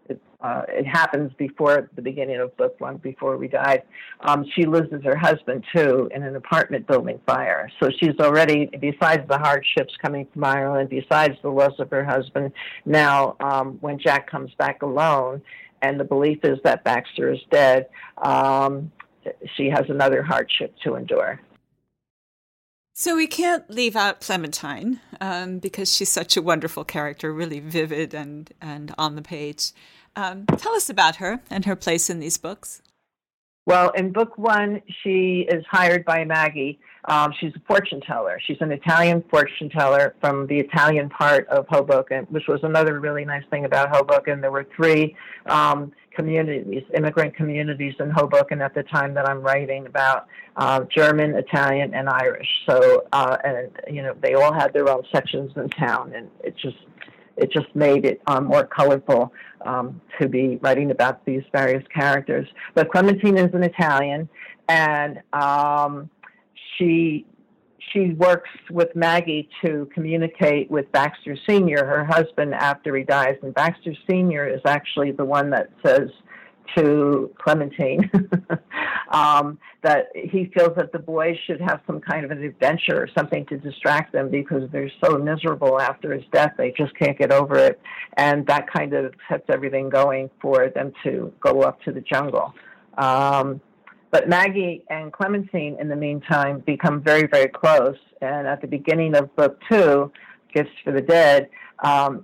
it, 0.07 0.21
uh, 0.39 0.61
it 0.69 0.85
happens 0.85 1.33
before 1.37 1.89
the 1.97 2.01
beginning 2.01 2.39
of 2.39 2.55
book 2.55 2.79
one, 2.79 2.95
before 2.95 3.35
we 3.35 3.49
died. 3.49 3.83
Um, 4.21 4.45
she 4.55 4.65
loses 4.65 5.03
her 5.03 5.17
husband 5.17 5.65
too 5.75 6.09
in 6.15 6.23
an 6.23 6.37
apartment 6.37 6.87
building 6.87 7.19
fire. 7.25 7.69
So 7.81 7.89
she's 7.99 8.17
already, 8.21 8.67
besides 8.67 9.27
the 9.27 9.37
hardships 9.37 9.93
coming 10.01 10.27
from 10.33 10.45
Ireland, 10.45 10.87
besides 10.89 11.35
the 11.41 11.49
loss 11.49 11.77
of 11.79 11.89
her 11.91 12.05
husband, 12.05 12.53
now 12.85 13.35
um, 13.41 13.79
when 13.81 13.99
Jack 13.99 14.31
comes 14.31 14.53
back 14.57 14.81
alone, 14.81 15.41
and 15.81 15.99
the 15.99 16.05
belief 16.05 16.39
is 16.45 16.57
that 16.63 16.85
Baxter 16.85 17.33
is 17.33 17.41
dead, 17.51 17.89
um, 18.19 18.93
she 19.55 19.69
has 19.69 19.83
another 19.89 20.23
hardship 20.23 20.73
to 20.85 20.95
endure. 20.95 21.41
So 22.95 23.15
we 23.15 23.25
can't 23.25 23.67
leave 23.71 23.95
out 23.95 24.21
Clementine 24.21 24.99
um, 25.19 25.57
because 25.57 25.91
she's 25.91 26.11
such 26.11 26.37
a 26.37 26.43
wonderful 26.43 26.83
character, 26.83 27.33
really 27.33 27.59
vivid 27.59 28.13
and 28.13 28.53
and 28.61 28.93
on 28.99 29.15
the 29.15 29.23
page. 29.23 29.71
Um, 30.15 30.45
tell 30.45 30.73
us 30.73 30.91
about 30.91 31.15
her 31.15 31.41
and 31.49 31.65
her 31.65 31.75
place 31.75 32.11
in 32.11 32.19
these 32.19 32.37
books. 32.37 32.83
Well, 33.65 33.91
in 33.91 34.11
book 34.11 34.37
one, 34.37 34.81
she 35.03 35.47
is 35.49 35.63
hired 35.69 36.03
by 36.03 36.25
Maggie. 36.25 36.79
Um, 37.05 37.33
she's 37.39 37.53
a 37.55 37.61
fortune 37.65 38.01
teller. 38.01 38.37
She's 38.45 38.57
an 38.59 38.71
Italian 38.71 39.23
fortune 39.29 39.69
teller 39.69 40.15
from 40.19 40.47
the 40.47 40.59
Italian 40.59 41.09
part 41.09 41.47
of 41.47 41.65
Hoboken, 41.69 42.25
which 42.29 42.47
was 42.47 42.59
another 42.63 42.99
really 42.99 43.23
nice 43.23 43.43
thing 43.49 43.63
about 43.65 43.89
Hoboken. 43.95 44.41
There 44.41 44.51
were 44.51 44.67
three 44.75 45.15
um, 45.45 45.93
communities, 46.13 46.83
immigrant 46.93 47.35
communities 47.35 47.95
in 47.99 48.09
Hoboken 48.09 48.61
at 48.61 48.73
the 48.73 48.83
time 48.83 49.13
that 49.13 49.27
I'm 49.27 49.41
writing 49.41 49.85
about 49.85 50.27
uh, 50.57 50.81
German, 50.93 51.35
Italian, 51.35 51.93
and 51.93 52.09
Irish. 52.09 52.47
So, 52.69 53.05
uh, 53.13 53.37
and 53.43 53.69
you 53.89 54.01
know, 54.01 54.15
they 54.21 54.33
all 54.33 54.53
had 54.53 54.73
their 54.73 54.89
own 54.89 55.03
sections 55.11 55.51
in 55.55 55.69
town, 55.69 56.13
and 56.13 56.29
it 56.43 56.55
just 56.57 56.77
it 57.37 57.51
just 57.51 57.73
made 57.75 58.05
it 58.05 58.21
um, 58.27 58.45
more 58.45 58.65
colorful 58.65 59.33
um, 59.65 60.01
to 60.19 60.27
be 60.27 60.57
writing 60.61 60.91
about 60.91 61.25
these 61.25 61.43
various 61.51 61.83
characters. 61.93 62.47
But 62.75 62.91
Clementine 62.91 63.37
is 63.37 63.53
an 63.53 63.63
Italian, 63.63 64.29
and 64.67 65.21
um, 65.33 66.09
she 66.77 67.25
she 67.91 68.11
works 68.11 68.49
with 68.71 68.95
Maggie 68.95 69.49
to 69.63 69.87
communicate 69.93 70.71
with 70.71 70.91
Baxter 70.91 71.37
Sr., 71.47 71.85
her 71.85 72.05
husband, 72.05 72.53
after 72.55 72.95
he 72.95 73.03
dies. 73.03 73.35
And 73.43 73.53
Baxter 73.53 73.93
Sr. 74.09 74.47
is 74.47 74.61
actually 74.65 75.11
the 75.11 75.25
one 75.25 75.49
that 75.51 75.69
says 75.85 76.09
to 76.75 77.33
Clementine 77.37 78.09
um, 79.09 79.57
that 79.83 80.07
he 80.15 80.51
feels 80.55 80.75
that 80.75 80.91
the 80.91 80.99
boys 80.99 81.35
should 81.45 81.61
have 81.61 81.81
some 81.85 81.99
kind 81.99 82.25
of 82.25 82.31
an 82.31 82.43
adventure 82.43 83.03
or 83.03 83.07
something 83.15 83.45
to 83.47 83.57
distract 83.57 84.13
them 84.13 84.29
because 84.29 84.69
they're 84.71 84.91
so 85.03 85.17
miserable 85.17 85.79
after 85.79 86.13
his 86.13 86.23
death. 86.31 86.53
They 86.57 86.71
just 86.71 86.97
can't 86.97 87.17
get 87.17 87.31
over 87.31 87.55
it. 87.57 87.79
And 88.17 88.45
that 88.47 88.71
kind 88.71 88.93
of 88.93 89.13
sets 89.29 89.45
everything 89.49 89.89
going 89.89 90.29
for 90.41 90.69
them 90.69 90.93
to 91.03 91.33
go 91.39 91.61
up 91.61 91.81
to 91.83 91.91
the 91.91 92.01
jungle. 92.01 92.53
Um, 92.97 93.61
but 94.11 94.29
Maggie 94.29 94.83
and 94.89 95.11
Clementine, 95.11 95.77
in 95.79 95.89
the 95.89 95.95
meantime, 95.95 96.59
become 96.59 97.01
very, 97.01 97.27
very 97.27 97.47
close. 97.47 97.97
And 98.21 98.47
at 98.47 98.61
the 98.61 98.67
beginning 98.67 99.15
of 99.15 99.35
book 99.35 99.59
two, 99.69 100.11
Gifts 100.53 100.69
for 100.83 100.91
the 100.91 101.01
Dead, 101.01 101.49
um, 101.83 102.23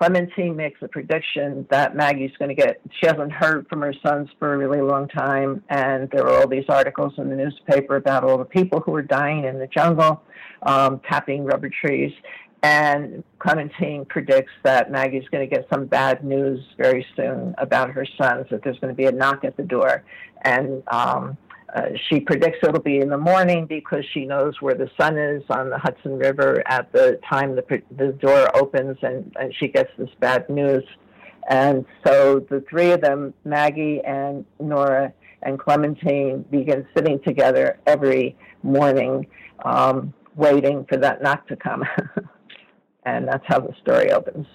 Clementine 0.00 0.56
makes 0.56 0.80
a 0.80 0.88
prediction 0.88 1.66
that 1.70 1.94
Maggie's 1.94 2.34
going 2.38 2.48
to 2.48 2.54
get, 2.54 2.80
she 2.90 3.06
hasn't 3.06 3.32
heard 3.32 3.68
from 3.68 3.82
her 3.82 3.92
sons 4.02 4.30
for 4.38 4.54
a 4.54 4.56
really 4.56 4.80
long 4.80 5.06
time. 5.08 5.62
And 5.68 6.08
there 6.10 6.26
are 6.26 6.40
all 6.40 6.48
these 6.48 6.64
articles 6.70 7.12
in 7.18 7.28
the 7.28 7.36
newspaper 7.36 7.96
about 7.96 8.24
all 8.24 8.38
the 8.38 8.46
people 8.46 8.80
who 8.80 8.94
are 8.94 9.02
dying 9.02 9.44
in 9.44 9.58
the 9.58 9.66
jungle, 9.66 10.22
um, 10.62 11.02
tapping 11.06 11.44
rubber 11.44 11.68
trees. 11.68 12.12
And 12.62 13.22
Clementine 13.40 14.06
predicts 14.06 14.52
that 14.62 14.90
Maggie's 14.90 15.28
going 15.30 15.46
to 15.46 15.54
get 15.54 15.66
some 15.70 15.84
bad 15.84 16.24
news 16.24 16.64
very 16.78 17.04
soon 17.14 17.54
about 17.58 17.90
her 17.90 18.06
sons, 18.16 18.46
that 18.50 18.64
there's 18.64 18.78
going 18.78 18.94
to 18.94 18.96
be 18.96 19.04
a 19.04 19.12
knock 19.12 19.44
at 19.44 19.58
the 19.58 19.64
door. 19.64 20.02
And 20.46 20.82
um, 20.88 21.36
uh, 21.74 21.90
she 22.08 22.20
predicts 22.20 22.58
it'll 22.62 22.80
be 22.80 22.98
in 22.98 23.08
the 23.08 23.18
morning 23.18 23.66
because 23.66 24.04
she 24.12 24.24
knows 24.24 24.54
where 24.60 24.74
the 24.74 24.90
sun 25.00 25.16
is 25.16 25.42
on 25.50 25.70
the 25.70 25.78
Hudson 25.78 26.18
River 26.18 26.62
at 26.66 26.92
the 26.92 27.20
time 27.28 27.54
the, 27.54 27.82
the 27.96 28.12
door 28.12 28.54
opens 28.56 28.98
and, 29.02 29.32
and 29.38 29.54
she 29.54 29.68
gets 29.68 29.90
this 29.96 30.08
bad 30.18 30.48
news. 30.48 30.84
And 31.48 31.84
so 32.06 32.40
the 32.50 32.64
three 32.68 32.92
of 32.92 33.00
them, 33.00 33.34
Maggie 33.44 34.00
and 34.04 34.44
Nora 34.58 35.12
and 35.42 35.58
Clementine, 35.58 36.44
begin 36.50 36.86
sitting 36.96 37.20
together 37.20 37.78
every 37.86 38.36
morning, 38.62 39.26
um, 39.64 40.12
waiting 40.36 40.86
for 40.88 40.96
that 40.98 41.22
knock 41.22 41.46
to 41.48 41.56
come. 41.56 41.84
and 43.04 43.28
that's 43.28 43.44
how 43.46 43.60
the 43.60 43.74
story 43.80 44.12
opens. 44.12 44.46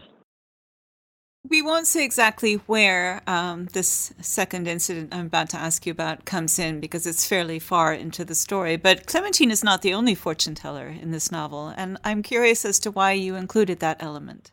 We 1.48 1.62
won't 1.62 1.86
say 1.86 2.04
exactly 2.04 2.56
where 2.66 3.22
um, 3.28 3.66
this 3.66 4.14
second 4.20 4.68
incident 4.68 5.14
I'm 5.14 5.28
about 5.28 5.50
to 5.50 5.58
ask 5.58 5.86
you 5.86 5.92
about 5.92 6.26
comes 6.26 6.58
in 6.58 6.80
because 6.80 7.06
it's 7.06 7.28
fairly 7.28 7.60
far 7.60 7.94
into 7.94 8.26
the 8.26 8.34
story. 8.34 8.78
But 8.78 9.06
Clementine 9.06 9.52
is 9.52 9.64
not 9.64 9.84
the 9.84 9.94
only 9.94 10.16
fortune 10.16 10.56
teller 10.56 10.88
in 10.88 11.12
this 11.12 11.32
novel, 11.32 11.68
and 11.78 11.98
I'm 12.04 12.24
curious 12.24 12.66
as 12.66 12.80
to 12.80 12.92
why 12.92 13.12
you 13.12 13.36
included 13.36 13.80
that 13.80 14.02
element. 14.02 14.52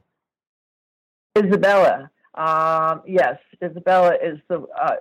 Isabella. 1.39 2.11
Um, 2.35 3.03
yes, 3.07 3.39
Isabella 3.63 4.15
is 4.23 4.39
the. 4.49 4.67
Uh, 4.79 4.97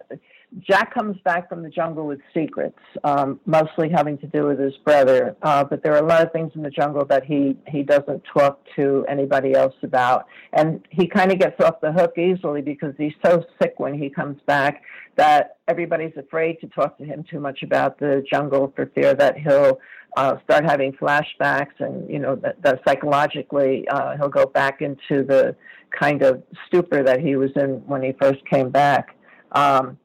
Jack 0.60 0.94
comes 0.94 1.18
back 1.24 1.48
from 1.48 1.64
the 1.64 1.70
jungle 1.70 2.06
with 2.06 2.20
secrets, 2.34 2.78
um, 3.06 3.40
mostly 3.46 3.90
having 3.90 4.18
to 4.18 4.28
do 4.28 4.48
with 4.48 4.60
his 4.60 4.74
brother. 4.84 5.36
Uh, 5.42 5.64
but 5.64 5.82
there 5.82 5.94
are 5.94 6.04
a 6.04 6.06
lot 6.06 6.22
of 6.22 6.32
things 6.34 6.52
in 6.56 6.62
the 6.62 6.70
jungle 6.70 7.06
that 7.06 7.24
he, 7.24 7.56
he 7.68 7.84
doesn't 7.84 8.22
talk 8.38 8.60
to 8.76 9.06
anybody 9.08 9.54
else 9.54 9.74
about. 9.82 10.26
And 10.52 10.86
he 10.90 11.08
kind 11.08 11.32
of 11.32 11.40
gets 11.40 11.62
off 11.64 11.80
the 11.82 11.94
hook 11.94 12.18
easily 12.18 12.62
because 12.62 12.94
he's 12.98 13.14
so 13.26 13.46
sick 13.62 13.76
when 13.78 13.94
he 13.94 14.10
comes 14.10 14.42
back 14.46 14.84
that 15.16 15.58
everybody's 15.70 16.16
afraid 16.18 16.60
to 16.60 16.68
talk 16.68 16.98
to 16.98 17.06
him 17.06 17.24
too 17.30 17.40
much 17.40 17.64
about 17.64 17.98
the 18.00 18.24
jungle 18.30 18.74
for 18.76 18.88
fear 18.88 19.14
that 19.14 19.38
he'll 19.38 19.80
uh, 20.18 20.36
start 20.44 20.66
having 20.66 20.92
flashbacks 20.94 21.80
and, 21.80 22.10
you 22.10 22.20
know, 22.20 22.36
that, 22.36 22.62
that 22.62 22.82
psychologically 22.86 23.88
uh, 23.88 24.18
he'll 24.18 24.28
go 24.28 24.46
back 24.46 24.82
into 24.82 25.24
the 25.24 25.56
kind 25.98 26.22
of 26.24 26.44
stupor 26.68 27.04
that 27.04 27.22
he 27.22 27.38
was 27.38 27.52
in 27.56 27.82
when 27.88 28.02
he 28.02 28.14
first 28.20 28.46
came 28.50 28.70
back. 28.70 29.16
Um, 29.54 29.98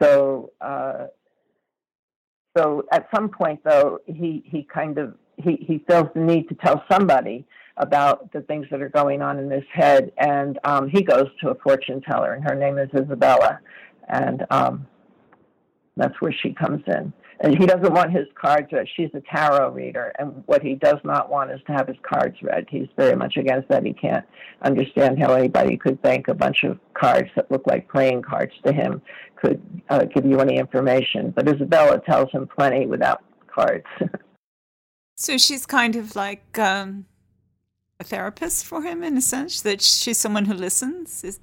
so, 0.00 0.52
uh, 0.60 1.06
so 2.56 2.84
at 2.92 3.08
some 3.14 3.28
point, 3.28 3.60
though, 3.64 4.00
he 4.06 4.42
he 4.46 4.62
kind 4.62 4.98
of 4.98 5.14
he 5.36 5.56
he 5.60 5.84
feels 5.88 6.08
the 6.14 6.20
need 6.20 6.48
to 6.48 6.54
tell 6.54 6.84
somebody 6.90 7.44
about 7.76 8.32
the 8.32 8.40
things 8.42 8.66
that 8.70 8.82
are 8.82 8.88
going 8.88 9.22
on 9.22 9.38
in 9.38 9.50
his 9.50 9.64
head, 9.72 10.12
and 10.18 10.58
um, 10.64 10.88
he 10.88 11.02
goes 11.02 11.28
to 11.40 11.50
a 11.50 11.54
fortune 11.56 12.00
teller, 12.00 12.32
and 12.34 12.42
her 12.44 12.54
name 12.54 12.78
is 12.78 12.88
Isabella, 12.94 13.60
and 14.08 14.44
um, 14.50 14.86
that's 15.96 16.20
where 16.20 16.32
she 16.32 16.52
comes 16.52 16.82
in 16.86 17.12
and 17.40 17.56
he 17.56 17.66
doesn't 17.66 17.92
want 17.92 18.10
his 18.10 18.26
cards 18.34 18.68
read. 18.72 18.86
She's 18.96 19.10
a 19.14 19.20
tarot 19.20 19.70
reader, 19.70 20.12
and 20.18 20.42
what 20.46 20.62
he 20.62 20.74
does 20.74 20.98
not 21.04 21.30
want 21.30 21.50
is 21.50 21.60
to 21.66 21.72
have 21.72 21.86
his 21.86 21.96
cards 22.02 22.36
read. 22.42 22.66
He's 22.68 22.88
very 22.96 23.14
much 23.14 23.36
against 23.36 23.68
that. 23.68 23.84
He 23.84 23.92
can't 23.92 24.24
understand 24.62 25.20
how 25.20 25.34
anybody 25.34 25.76
could 25.76 26.02
think 26.02 26.28
a 26.28 26.34
bunch 26.34 26.64
of 26.64 26.78
cards 26.94 27.30
that 27.36 27.50
look 27.50 27.66
like 27.66 27.88
playing 27.88 28.22
cards 28.22 28.52
to 28.64 28.72
him 28.72 29.00
could 29.36 29.62
uh, 29.88 30.04
give 30.04 30.26
you 30.26 30.40
any 30.40 30.58
information. 30.58 31.30
But 31.30 31.48
Isabella 31.48 32.00
tells 32.04 32.30
him 32.32 32.48
plenty 32.48 32.86
without 32.86 33.22
cards. 33.46 33.86
so 35.16 35.38
she's 35.38 35.64
kind 35.64 35.94
of 35.94 36.16
like 36.16 36.58
um, 36.58 37.06
a 38.00 38.04
therapist 38.04 38.66
for 38.66 38.82
him 38.82 39.04
in 39.04 39.16
a 39.16 39.22
sense 39.22 39.60
that 39.62 39.80
she's 39.80 40.18
someone 40.18 40.46
who 40.46 40.54
listens. 40.54 41.22
Is, 41.22 41.38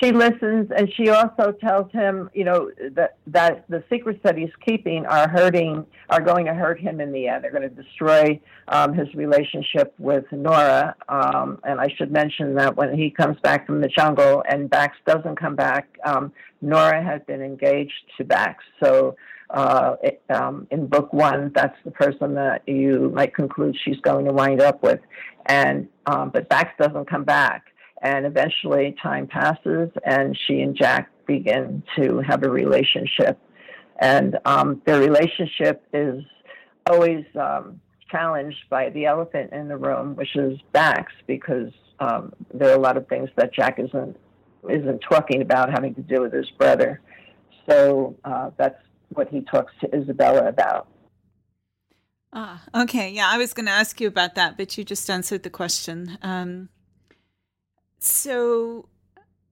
she 0.00 0.12
listens 0.12 0.70
and 0.76 0.92
she 0.94 1.08
also 1.08 1.52
tells 1.52 1.90
him, 1.92 2.30
you 2.34 2.44
know, 2.44 2.70
that 2.92 3.16
that 3.26 3.64
the 3.68 3.82
secrets 3.90 4.20
that 4.22 4.36
he's 4.36 4.50
keeping 4.64 5.06
are 5.06 5.28
hurting, 5.28 5.86
are 6.10 6.20
going 6.20 6.46
to 6.46 6.54
hurt 6.54 6.80
him 6.80 7.00
in 7.00 7.12
the 7.12 7.28
end. 7.28 7.44
They're 7.44 7.50
going 7.50 7.68
to 7.68 7.82
destroy 7.82 8.40
um, 8.68 8.94
his 8.94 9.12
relationship 9.14 9.94
with 9.98 10.24
Nora. 10.30 10.94
Um, 11.08 11.58
and 11.64 11.80
I 11.80 11.88
should 11.96 12.12
mention 12.12 12.54
that 12.54 12.76
when 12.76 12.96
he 12.96 13.10
comes 13.10 13.38
back 13.40 13.66
from 13.66 13.80
the 13.80 13.88
jungle 13.88 14.42
and 14.48 14.70
Bax 14.70 14.96
doesn't 15.06 15.36
come 15.36 15.56
back, 15.56 15.88
um, 16.04 16.32
Nora 16.60 17.02
has 17.02 17.20
been 17.26 17.42
engaged 17.42 17.92
to 18.18 18.24
Bax. 18.24 18.62
So 18.82 19.16
uh, 19.50 19.96
it, 20.02 20.22
um, 20.30 20.66
in 20.70 20.86
book 20.86 21.12
one, 21.12 21.52
that's 21.54 21.76
the 21.84 21.90
person 21.90 22.34
that 22.34 22.62
you 22.66 23.10
might 23.14 23.34
conclude 23.34 23.76
she's 23.84 24.00
going 24.00 24.24
to 24.24 24.32
wind 24.32 24.60
up 24.60 24.82
with. 24.82 25.00
And 25.46 25.88
um, 26.06 26.30
but 26.30 26.48
Bax 26.48 26.70
doesn't 26.78 27.08
come 27.08 27.24
back. 27.24 27.66
And 28.02 28.26
eventually, 28.26 28.96
time 29.00 29.28
passes, 29.28 29.90
and 30.04 30.36
she 30.46 30.60
and 30.60 30.76
Jack 30.76 31.10
begin 31.26 31.84
to 31.96 32.18
have 32.18 32.42
a 32.42 32.50
relationship. 32.50 33.38
And 34.00 34.38
um, 34.44 34.82
their 34.84 34.98
relationship 34.98 35.84
is 35.92 36.24
always 36.90 37.24
um, 37.40 37.80
challenged 38.10 38.58
by 38.68 38.90
the 38.90 39.06
elephant 39.06 39.52
in 39.52 39.68
the 39.68 39.76
room, 39.76 40.16
which 40.16 40.34
is 40.34 40.58
Bax, 40.72 41.12
because 41.28 41.70
um, 42.00 42.32
there 42.52 42.70
are 42.70 42.76
a 42.76 42.80
lot 42.80 42.96
of 42.96 43.06
things 43.06 43.30
that 43.36 43.54
Jack 43.54 43.78
isn't 43.78 44.16
isn't 44.68 45.00
talking 45.08 45.42
about 45.42 45.70
having 45.70 45.94
to 45.94 46.02
do 46.02 46.20
with 46.20 46.32
his 46.32 46.48
brother. 46.58 47.00
So 47.68 48.16
uh, 48.24 48.50
that's 48.56 48.78
what 49.08 49.28
he 49.28 49.40
talks 49.40 49.72
to 49.80 49.94
Isabella 49.94 50.48
about. 50.48 50.88
Ah, 52.32 52.62
okay. 52.74 53.10
Yeah, 53.10 53.28
I 53.28 53.38
was 53.38 53.52
going 53.52 53.66
to 53.66 53.72
ask 53.72 54.00
you 54.00 54.08
about 54.08 54.36
that, 54.36 54.56
but 54.56 54.78
you 54.78 54.84
just 54.84 55.10
answered 55.10 55.42
the 55.42 55.50
question. 55.50 56.16
Um, 56.22 56.68
so, 58.04 58.88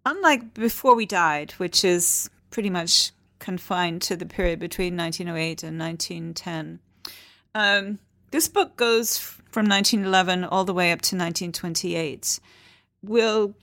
unlike 0.04 0.54
Before 0.54 0.96
We 0.96 1.06
Died, 1.06 1.52
which 1.52 1.84
is 1.84 2.28
pretty 2.50 2.68
much 2.68 3.12
confined 3.38 4.02
to 4.02 4.16
the 4.16 4.26
period 4.26 4.58
between 4.58 4.96
1908 4.96 5.62
and 5.62 5.78
1910, 5.78 6.80
um, 7.54 7.98
this 8.32 8.48
book 8.48 8.76
goes 8.76 9.18
from 9.18 9.68
1911 9.68 10.44
all 10.44 10.64
the 10.64 10.74
way 10.74 10.90
up 10.90 11.00
to 11.02 11.16
1928. 11.16 12.40
We'll 13.02 13.54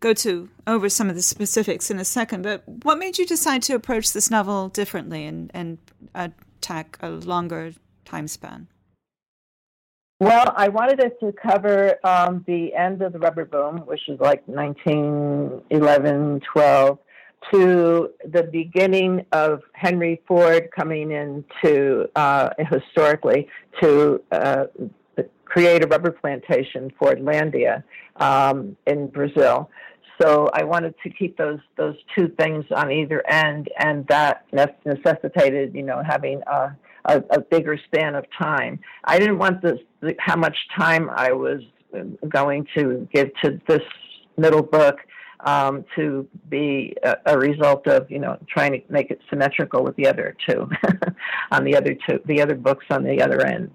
go 0.00 0.12
to 0.12 0.48
over 0.66 0.90
some 0.90 1.08
of 1.08 1.16
the 1.16 1.22
specifics 1.22 1.90
in 1.90 1.98
a 1.98 2.04
second, 2.04 2.42
but 2.42 2.68
what 2.84 2.98
made 2.98 3.16
you 3.16 3.24
decide 3.24 3.62
to 3.62 3.74
approach 3.74 4.12
this 4.12 4.30
novel 4.30 4.68
differently 4.68 5.24
and, 5.24 5.50
and 5.54 5.78
attack 6.14 6.98
a 7.00 7.08
longer 7.08 7.72
time 8.04 8.28
span? 8.28 8.68
Well, 10.20 10.52
I 10.56 10.68
wanted 10.68 10.98
it 10.98 11.20
to 11.20 11.32
cover 11.32 11.94
um, 12.04 12.44
the 12.48 12.74
end 12.74 13.02
of 13.02 13.12
the 13.12 13.20
rubber 13.20 13.44
boom, 13.44 13.86
which 13.86 14.08
is 14.08 14.18
like 14.18 14.42
1911, 14.48 16.40
12, 16.52 16.98
to 17.52 18.10
the 18.24 18.42
beginning 18.42 19.24
of 19.30 19.62
Henry 19.74 20.20
Ford 20.26 20.70
coming 20.76 21.12
into 21.12 22.08
uh, 22.16 22.50
historically 22.58 23.46
to 23.80 24.20
uh, 24.32 24.64
create 25.44 25.84
a 25.84 25.86
rubber 25.86 26.10
plantation, 26.10 26.92
Fordlandia, 27.00 27.84
um, 28.16 28.76
in 28.88 29.06
Brazil. 29.06 29.70
So 30.20 30.50
I 30.52 30.64
wanted 30.64 30.96
to 31.04 31.10
keep 31.10 31.36
those 31.36 31.60
those 31.76 31.94
two 32.16 32.26
things 32.40 32.64
on 32.74 32.90
either 32.90 33.24
end, 33.28 33.68
and 33.78 34.04
that 34.08 34.46
necessitated, 34.52 35.76
you 35.76 35.84
know, 35.84 36.02
having 36.04 36.42
a 36.48 36.76
a, 37.04 37.22
a 37.30 37.40
bigger 37.40 37.78
span 37.86 38.14
of 38.14 38.24
time. 38.38 38.80
I 39.04 39.18
didn't 39.18 39.38
want 39.38 39.62
this, 39.62 39.78
how 40.18 40.36
much 40.36 40.56
time 40.76 41.10
I 41.10 41.32
was 41.32 41.62
going 42.28 42.66
to 42.76 43.08
give 43.12 43.30
to 43.42 43.60
this 43.66 43.82
middle 44.36 44.62
book 44.62 44.96
um, 45.40 45.84
to 45.96 46.26
be 46.48 46.96
a, 47.04 47.16
a, 47.26 47.38
result 47.38 47.86
of 47.86 48.10
you 48.10 48.18
know 48.18 48.36
trying 48.48 48.72
to 48.72 48.80
make 48.90 49.10
it 49.10 49.20
symmetrical 49.30 49.84
with 49.84 49.94
the 49.96 50.06
other 50.06 50.36
two 50.48 50.68
on 51.52 51.64
the 51.64 51.76
other 51.76 51.96
two 52.08 52.20
the 52.26 52.42
other 52.42 52.56
books 52.56 52.86
on 52.90 53.04
the 53.04 53.22
other 53.22 53.46
end. 53.46 53.70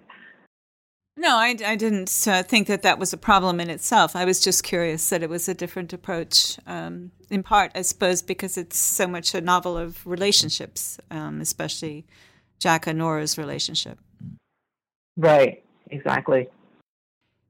No, 1.16 1.38
I, 1.38 1.56
I 1.66 1.76
didn't 1.76 2.28
uh, 2.28 2.42
think 2.42 2.68
that 2.68 2.82
that 2.82 2.98
was 2.98 3.14
a 3.14 3.18
problem 3.18 3.60
in 3.60 3.70
itself. 3.70 4.16
I 4.16 4.26
was 4.26 4.40
just 4.40 4.64
curious 4.64 5.10
that 5.10 5.22
it 5.22 5.30
was 5.30 5.48
a 5.48 5.54
different 5.54 5.94
approach, 5.94 6.58
um, 6.66 7.12
in 7.30 7.44
part, 7.44 7.72
I 7.76 7.84
suppose, 7.84 8.24
because 8.24 8.58
it's 8.58 8.78
so 8.78 9.06
much 9.06 9.36
a 9.36 9.42
novel 9.42 9.78
of 9.78 10.06
relationships, 10.08 11.00
um, 11.12 11.40
especially 11.40 12.08
Jack 12.64 12.88
and 12.88 12.98
Nora's 12.98 13.38
relationship. 13.38 14.00
Right, 15.18 15.62
exactly. 15.92 16.48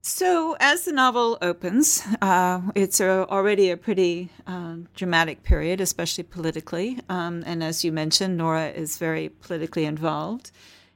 So, 0.02 0.58
as 0.60 0.86
the 0.86 0.92
novel 0.92 1.38
opens, 1.40 2.02
uh, 2.20 2.62
it's 2.74 3.00
a, 3.00 3.28
already 3.30 3.70
a 3.70 3.78
pretty 3.78 4.30
uh, 4.48 4.78
dramatic 4.96 5.44
period, 5.44 5.80
especially 5.80 6.24
politically. 6.24 7.00
Um, 7.10 7.44
and 7.46 7.64
as 7.64 7.86
you 7.86 7.92
mentioned, 7.92 8.38
Nora 8.38 8.70
is 8.70 8.98
very 8.98 9.30
politically 9.30 9.86
involved. 9.86 10.50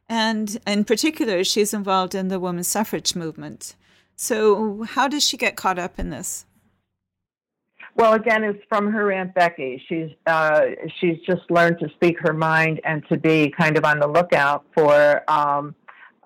And 0.09 0.59
in 0.65 0.83
particular, 0.83 1.43
she's 1.43 1.71
involved 1.71 2.15
in 2.15 2.29
the 2.29 2.39
women's 2.39 2.67
suffrage 2.67 3.15
movement. 3.15 3.75
So, 4.15 4.81
how 4.81 5.07
does 5.07 5.23
she 5.23 5.37
get 5.37 5.55
caught 5.55 5.77
up 5.77 5.99
in 5.99 6.09
this? 6.09 6.47
Well, 7.97 8.13
again, 8.13 8.43
it's 8.43 8.63
from 8.69 8.91
her 8.91 9.11
aunt 9.11 9.33
Becky. 9.33 9.81
She's 9.89 10.11
uh, 10.27 10.61
she's 11.01 11.17
just 11.25 11.49
learned 11.49 11.79
to 11.79 11.89
speak 11.95 12.17
her 12.19 12.31
mind 12.31 12.79
and 12.83 13.03
to 13.09 13.17
be 13.17 13.51
kind 13.59 13.75
of 13.75 13.85
on 13.85 13.99
the 13.99 14.07
lookout 14.07 14.65
for 14.75 15.23
um, 15.27 15.73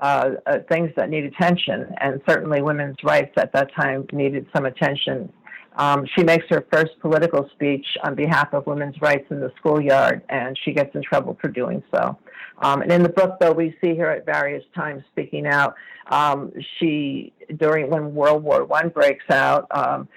uh, 0.02 0.32
uh, 0.46 0.58
things 0.70 0.92
that 0.98 1.10
need 1.10 1.24
attention. 1.24 1.88
And 2.02 2.22
certainly, 2.28 2.62
women's 2.62 2.98
rights 3.04 3.32
at 3.38 3.54
that 3.54 3.74
time 3.74 4.06
needed 4.12 4.48
some 4.54 4.66
attention. 4.66 5.32
Um, 5.78 6.06
she 6.18 6.26
makes 6.26 6.46
her 6.50 6.66
first 6.74 6.92
political 7.00 7.50
speech 7.54 7.86
on 8.04 8.16
behalf 8.16 8.54
of 8.54 8.68
women's 8.68 9.00
rights 9.02 9.28
in 9.30 9.40
the 9.40 9.54
schoolyard, 9.58 10.24
and 10.28 10.60
she 10.66 10.74
gets 10.74 10.94
in 10.94 11.02
trouble 11.02 11.38
for 11.40 11.48
doing 11.48 11.82
so. 11.96 12.18
Um, 12.62 12.82
and 12.82 12.92
in 12.92 13.02
the 13.02 13.10
book, 13.10 13.38
though, 13.40 13.54
we 13.54 13.78
see 13.80 13.96
her 13.96 14.12
at 14.12 14.26
various 14.26 14.66
times 14.76 15.04
speaking 15.14 15.48
out. 15.48 15.76
Um, 16.08 16.52
she 16.78 17.32
during 17.56 17.90
when 17.90 18.14
World 18.14 18.44
War 18.44 18.66
One 18.66 18.90
breaks 18.90 19.30
out, 19.30 19.68
um, 19.72 20.10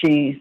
she's 0.00 0.36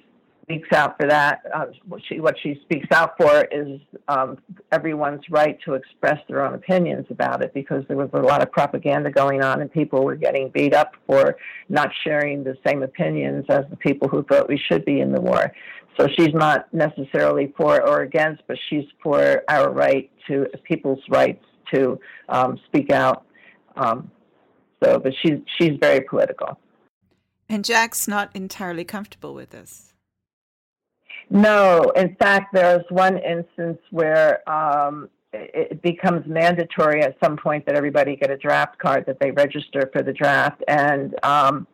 speaks 0.51 0.71
out 0.73 0.97
for 0.97 1.07
that. 1.07 1.41
Uh, 1.53 1.65
what, 1.87 2.01
she, 2.07 2.19
what 2.19 2.35
she 2.41 2.59
speaks 2.63 2.87
out 2.91 3.13
for 3.17 3.45
is 3.51 3.79
um, 4.07 4.37
everyone's 4.71 5.23
right 5.29 5.57
to 5.65 5.73
express 5.73 6.19
their 6.27 6.45
own 6.45 6.53
opinions 6.53 7.05
about 7.09 7.41
it 7.41 7.53
because 7.53 7.83
there 7.87 7.97
was 7.97 8.09
a 8.13 8.19
lot 8.19 8.41
of 8.41 8.51
propaganda 8.51 9.09
going 9.09 9.41
on 9.41 9.61
and 9.61 9.71
people 9.71 10.03
were 10.03 10.15
getting 10.15 10.49
beat 10.49 10.73
up 10.73 10.93
for 11.07 11.37
not 11.69 11.89
sharing 12.03 12.43
the 12.43 12.57
same 12.65 12.83
opinions 12.83 13.45
as 13.49 13.63
the 13.69 13.77
people 13.77 14.07
who 14.07 14.23
thought 14.23 14.49
we 14.49 14.57
should 14.69 14.83
be 14.83 14.99
in 14.99 15.11
the 15.11 15.21
war. 15.21 15.51
So 15.99 16.07
she's 16.17 16.33
not 16.33 16.73
necessarily 16.73 17.53
for 17.57 17.81
or 17.85 18.01
against, 18.01 18.43
but 18.47 18.57
she's 18.69 18.85
for 19.01 19.43
our 19.49 19.71
right 19.71 20.09
to 20.27 20.47
people's 20.63 21.01
rights 21.09 21.45
to 21.73 21.99
um, 22.29 22.59
speak 22.65 22.91
out. 22.91 23.25
Um, 23.75 24.11
so, 24.83 24.99
but 24.99 25.13
she's 25.21 25.39
she's 25.57 25.77
very 25.79 26.01
political. 26.01 26.57
And 27.47 27.63
Jack's 27.63 28.07
not 28.07 28.33
entirely 28.33 28.83
comfortable 28.85 29.33
with 29.33 29.51
this. 29.51 29.90
No, 31.31 31.93
in 31.95 32.15
fact, 32.17 32.53
there's 32.53 32.83
one 32.89 33.17
instance 33.17 33.79
where 33.89 34.47
um, 34.49 35.09
it 35.31 35.81
becomes 35.81 36.27
mandatory 36.27 37.01
at 37.01 37.15
some 37.23 37.37
point 37.37 37.65
that 37.67 37.75
everybody 37.75 38.17
get 38.17 38.29
a 38.29 38.37
draft 38.37 38.77
card 38.79 39.05
that 39.05 39.17
they 39.21 39.31
register 39.31 39.89
for 39.93 40.03
the 40.03 40.11
draft, 40.11 40.61
and 40.67 41.15
um, 41.23 41.67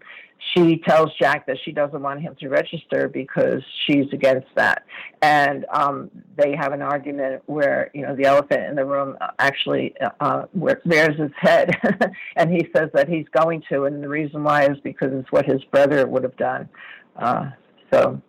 she 0.54 0.78
tells 0.88 1.10
Jack 1.20 1.48
that 1.48 1.58
she 1.66 1.72
doesn't 1.72 2.00
want 2.00 2.22
him 2.22 2.36
to 2.40 2.50
register 2.50 3.10
because 3.10 3.64
she's 3.88 4.06
against 4.14 4.48
that. 4.56 4.86
And 5.24 5.66
um, 5.74 6.12
they 6.38 6.56
have 6.56 6.72
an 6.72 6.84
argument 6.84 7.42
where, 7.48 7.90
you 7.96 8.04
know, 8.04 8.16
the 8.16 8.26
elephant 8.26 8.64
in 8.64 8.76
the 8.76 8.86
room 8.86 9.18
actually 9.40 9.96
uh, 10.20 10.44
rears 10.54 11.18
his 11.18 11.32
head. 11.36 11.76
and 12.36 12.52
he 12.52 12.68
says 12.76 12.90
that 12.94 13.10
he's 13.10 13.26
going 13.36 13.64
to. 13.70 13.86
And 13.86 14.04
the 14.04 14.08
reason 14.08 14.44
why 14.44 14.66
is 14.66 14.78
because 14.84 15.10
it's 15.12 15.32
what 15.32 15.46
his 15.46 15.64
brother 15.66 16.06
would 16.08 16.24
have 16.24 16.38
done. 16.38 16.70
Uh, 17.16 17.50
so 17.92 18.22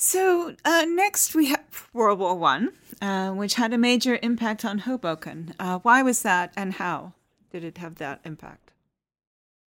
so 0.00 0.54
uh, 0.64 0.86
next 0.88 1.34
we 1.34 1.46
have 1.46 1.88
World 1.92 2.18
War 2.18 2.34
One, 2.34 2.72
uh, 3.02 3.30
which 3.32 3.54
had 3.54 3.72
a 3.74 3.78
major 3.78 4.18
impact 4.22 4.64
on 4.64 4.78
Hoboken. 4.78 5.54
Uh, 5.58 5.78
why 5.80 6.02
was 6.02 6.22
that, 6.22 6.52
and 6.56 6.74
how 6.74 7.12
did 7.52 7.64
it 7.64 7.78
have 7.78 7.96
that 7.96 8.20
impact? 8.24 8.72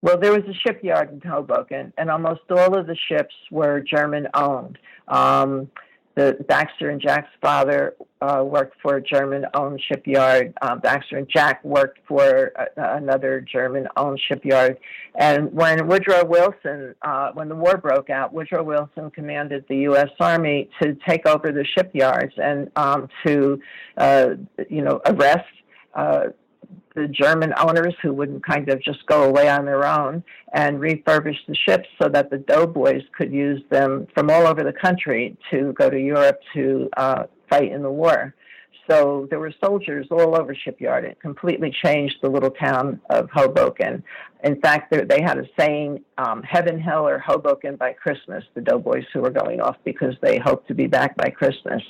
Well, 0.03 0.19
there 0.19 0.33
was 0.33 0.45
a 0.45 0.55
shipyard 0.55 1.11
in 1.11 1.21
Hoboken, 1.29 1.93
and 1.97 2.11
almost 2.11 2.43
all 2.51 2.79
of 2.79 2.87
the 2.87 2.97
ships 3.09 3.35
were 3.51 3.81
German 3.81 4.29
owned. 4.35 4.79
Um, 5.09 5.71
the 6.19 6.37
Baxter 6.49 6.91
and 6.91 7.01
Jack's 7.01 7.31
father 7.41 7.95
uh, 8.21 8.43
worked 8.45 8.77
for 8.83 8.97
a 8.97 9.03
German-owned 9.03 9.81
shipyard. 9.89 10.53
Um, 10.61 10.81
Baxter 10.81 11.17
and 11.17 11.29
Jack 11.33 11.65
worked 11.65 12.01
for 12.09 12.53
a, 12.57 12.97
another 12.97 13.41
German-owned 13.41 14.21
shipyard. 14.27 14.79
And 15.15 15.53
when 15.53 15.87
Woodrow 15.87 16.25
Wilson, 16.25 16.97
uh, 17.03 17.31
when 17.35 17.49
the 17.49 17.55
war 17.55 17.77
broke 17.77 18.11
out, 18.11 18.33
Woodrow 18.33 18.65
Wilson 18.65 19.13
commanded 19.13 19.65
the 19.69 19.77
U.S. 19.91 20.11
Army 20.19 20.69
to 20.83 20.97
take 21.07 21.25
over 21.25 21.53
the 21.53 21.65
shipyards 21.77 22.35
and 22.37 22.69
um, 22.75 23.09
to, 23.25 23.61
uh, 23.97 24.31
you 24.69 24.83
know, 24.83 25.01
arrest 25.07 25.47
uh, 25.95 26.25
the 26.99 27.07
German 27.09 27.55
owners 27.57 27.95
who 28.03 28.13
wouldn't 28.13 28.45
kind 28.45 28.69
of 28.69 28.83
just 28.83 29.07
go 29.07 29.23
away 29.23 29.49
on 29.49 29.65
their 29.65 29.87
own 29.87 30.23
and 30.53 30.81
refurbish 30.81 31.39
the 31.47 31.55
ships 31.55 31.89
so 32.01 32.09
that 32.09 32.29
the 32.29 32.39
doughboys 32.39 33.03
could 33.17 33.33
use 33.33 33.63
them 33.71 34.09
from 34.15 34.31
all 34.31 34.47
over 34.47 34.65
the 34.65 34.73
country 34.73 35.37
to 35.51 35.73
go 35.75 35.89
to 35.89 35.99
Europe 35.99 36.41
to 36.55 36.89
uh, 36.97 37.23
fight 37.49 37.71
in 37.71 37.83
the 37.83 37.91
war. 37.91 38.35
So 38.91 39.27
there 39.31 39.39
were 39.39 39.53
soldiers 39.63 40.07
all 40.11 40.35
over 40.35 40.55
Shipyard. 40.55 41.05
It 41.05 41.21
completely 41.21 41.71
changed 41.85 42.17
the 42.23 42.31
little 42.31 42.51
town 42.51 43.01
of 43.11 43.29
Hoboken. 43.31 44.03
In 44.43 44.61
fact, 44.61 44.91
they 44.91 45.21
had 45.21 45.39
a 45.39 45.45
saying, 45.59 46.03
um, 46.17 46.43
heaven, 46.43 46.81
hell, 46.81 47.07
or 47.07 47.19
Hoboken 47.19 47.77
by 47.77 47.93
Christmas, 47.93 48.43
the 48.55 48.63
doughboys 48.63 49.05
who 49.13 49.21
were 49.21 49.31
going 49.31 49.61
off 49.61 49.77
because 49.85 50.15
they 50.23 50.39
hoped 50.39 50.69
to 50.69 50.75
be 50.75 50.87
back 50.87 51.17
by 51.17 51.29
Christmas. 51.29 51.83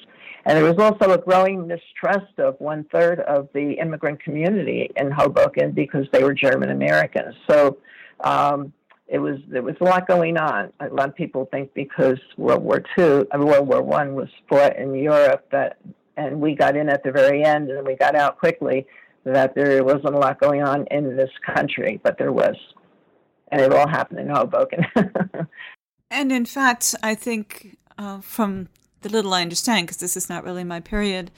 And 0.49 0.57
there 0.57 0.65
was 0.65 0.79
also 0.79 1.13
a 1.13 1.19
growing 1.19 1.67
mistrust 1.67 2.39
of 2.39 2.57
one 2.59 2.85
third 2.91 3.21
of 3.21 3.51
the 3.53 3.73
immigrant 3.73 4.23
community 4.23 4.91
in 4.97 5.11
Hoboken 5.11 5.73
because 5.73 6.07
they 6.11 6.25
were 6.25 6.33
German 6.33 6.71
Americans. 6.71 7.35
So 7.51 7.77
um, 8.21 8.73
it 9.09 9.19
was 9.19 9.37
there 9.49 9.63
was 9.63 9.75
a 9.83 9.85
lot 9.85 10.09
going 10.09 10.39
on. 10.39 10.73
A 10.81 10.89
lot 10.89 11.11
of 11.11 11.15
people 11.15 11.47
think 11.53 11.75
because 11.75 12.19
World 12.39 12.63
War 12.63 12.83
II, 12.97 13.25
World 13.35 13.69
War 13.69 13.83
One 13.83 14.15
was 14.15 14.31
fought 14.49 14.79
in 14.79 14.95
Europe 14.95 15.47
that, 15.53 15.77
and 16.17 16.41
we 16.41 16.55
got 16.55 16.77
in 16.77 16.89
at 16.89 17.05
the 17.05 17.13
very 17.13 17.45
end 17.45 17.69
and 17.69 17.87
we 17.87 17.95
got 17.97 18.15
out 18.15 18.39
quickly, 18.39 18.87
that 19.25 19.55
there 19.55 19.85
wasn't 19.85 20.15
a 20.15 20.19
lot 20.19 20.41
going 20.41 20.63
on 20.63 20.87
in 20.91 21.15
this 21.15 21.31
country, 21.45 22.01
but 22.03 22.17
there 22.17 22.33
was, 22.33 22.57
and 23.53 23.61
it 23.61 23.71
all 23.71 23.87
happened 23.87 24.21
in 24.21 24.31
Hoboken. 24.31 24.87
and 26.11 26.33
in 26.33 26.47
fact, 26.47 26.95
I 27.03 27.15
think 27.15 27.77
uh, 27.99 28.23
from 28.23 28.69
the 29.01 29.09
little 29.09 29.35
I 29.35 29.43
understand, 29.43 29.87
because 29.87 29.99
this 29.99 30.17
is 30.17 30.29
not 30.29 30.45
really 30.45 30.65
my 30.65 30.81
period, 30.81 31.31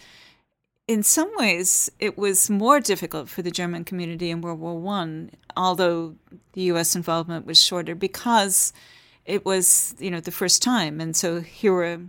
in 0.88 1.05
some 1.05 1.31
ways, 1.37 1.88
it 2.01 2.18
was 2.18 2.51
more 2.51 2.81
difficult 2.81 3.29
for 3.29 3.42
the 3.42 3.51
German 3.53 3.85
community 3.85 4.29
in 4.31 4.40
World 4.40 4.59
War 4.59 4.77
One, 4.77 5.31
although 5.57 6.16
the 6.55 6.62
U.S. 6.62 6.96
involvement 6.96 7.46
was 7.46 7.62
shorter, 7.62 7.94
because 7.94 8.73
it 9.25 9.44
was, 9.44 9.94
you 10.01 10.11
know, 10.11 10.18
the 10.20 10.33
first 10.33 10.62
time, 10.62 11.01
and 11.01 11.14
so 11.14 11.40
here 11.40 11.73
were 11.73 12.01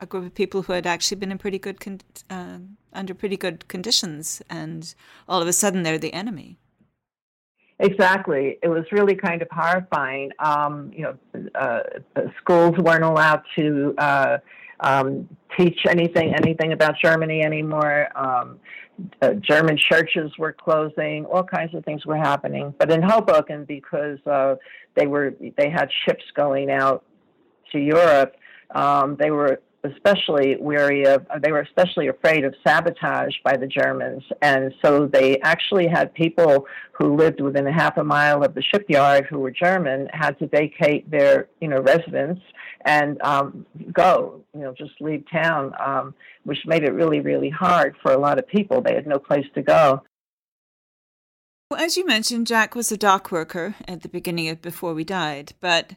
a 0.00 0.06
group 0.06 0.26
of 0.26 0.34
people 0.34 0.62
who 0.62 0.72
had 0.72 0.88
actually 0.88 1.18
been 1.18 1.30
in 1.30 1.38
pretty 1.38 1.58
good 1.58 1.78
con- 1.78 2.00
uh, 2.28 2.58
under 2.92 3.14
pretty 3.14 3.36
good 3.36 3.68
conditions, 3.68 4.42
and 4.50 4.94
all 5.28 5.40
of 5.40 5.46
a 5.46 5.52
sudden 5.52 5.84
they're 5.84 5.96
the 5.96 6.14
enemy. 6.14 6.58
Exactly. 7.80 8.58
It 8.62 8.68
was 8.68 8.84
really 8.92 9.16
kind 9.16 9.42
of 9.42 9.48
horrifying. 9.50 10.30
Um, 10.38 10.92
you 10.94 11.02
know, 11.02 11.48
uh, 11.54 11.80
schools 12.40 12.76
weren't 12.78 13.02
allowed 13.02 13.42
to 13.56 13.94
uh, 13.98 14.38
um, 14.80 15.28
teach 15.58 15.80
anything 15.88 16.34
anything 16.34 16.72
about 16.72 16.94
Germany 17.02 17.42
anymore. 17.42 18.08
Um, 18.16 18.60
uh, 19.22 19.34
German 19.34 19.76
churches 19.76 20.30
were 20.38 20.52
closing. 20.52 21.24
All 21.26 21.42
kinds 21.42 21.74
of 21.74 21.84
things 21.84 22.06
were 22.06 22.16
happening. 22.16 22.72
But 22.78 22.92
in 22.92 23.02
Hoboken, 23.02 23.64
because 23.64 24.18
uh, 24.26 24.54
they 24.94 25.08
were 25.08 25.34
they 25.56 25.68
had 25.68 25.88
ships 26.06 26.24
going 26.34 26.70
out 26.70 27.04
to 27.72 27.78
Europe, 27.80 28.36
um, 28.72 29.16
they 29.18 29.32
were 29.32 29.60
especially 29.84 30.56
weary 30.56 31.04
of, 31.06 31.26
they 31.40 31.52
were 31.52 31.60
especially 31.60 32.08
afraid 32.08 32.44
of 32.44 32.54
sabotage 32.66 33.34
by 33.44 33.56
the 33.56 33.66
Germans. 33.66 34.22
And 34.42 34.74
so 34.82 35.06
they 35.06 35.38
actually 35.40 35.86
had 35.86 36.12
people 36.14 36.66
who 36.92 37.14
lived 37.16 37.40
within 37.40 37.66
a 37.66 37.72
half 37.72 37.96
a 37.98 38.04
mile 38.04 38.42
of 38.42 38.54
the 38.54 38.62
shipyard 38.62 39.26
who 39.26 39.38
were 39.38 39.50
German 39.50 40.08
had 40.12 40.38
to 40.38 40.46
vacate 40.46 41.10
their, 41.10 41.48
you 41.60 41.68
know, 41.68 41.80
residence 41.80 42.40
and 42.84 43.20
um, 43.22 43.66
go, 43.92 44.42
you 44.54 44.60
know, 44.60 44.74
just 44.76 44.92
leave 45.00 45.24
town, 45.30 45.72
um, 45.84 46.14
which 46.44 46.58
made 46.66 46.82
it 46.82 46.92
really, 46.92 47.20
really 47.20 47.50
hard 47.50 47.94
for 48.02 48.12
a 48.12 48.18
lot 48.18 48.38
of 48.38 48.46
people. 48.48 48.80
They 48.80 48.94
had 48.94 49.06
no 49.06 49.18
place 49.18 49.46
to 49.54 49.62
go. 49.62 50.02
Well, 51.70 51.82
as 51.82 51.96
you 51.96 52.06
mentioned, 52.06 52.46
Jack 52.46 52.74
was 52.74 52.92
a 52.92 52.96
dock 52.96 53.32
worker 53.32 53.74
at 53.88 54.02
the 54.02 54.08
beginning 54.08 54.48
of 54.48 54.62
Before 54.62 54.94
We 54.94 55.02
Died, 55.02 55.54
but 55.60 55.94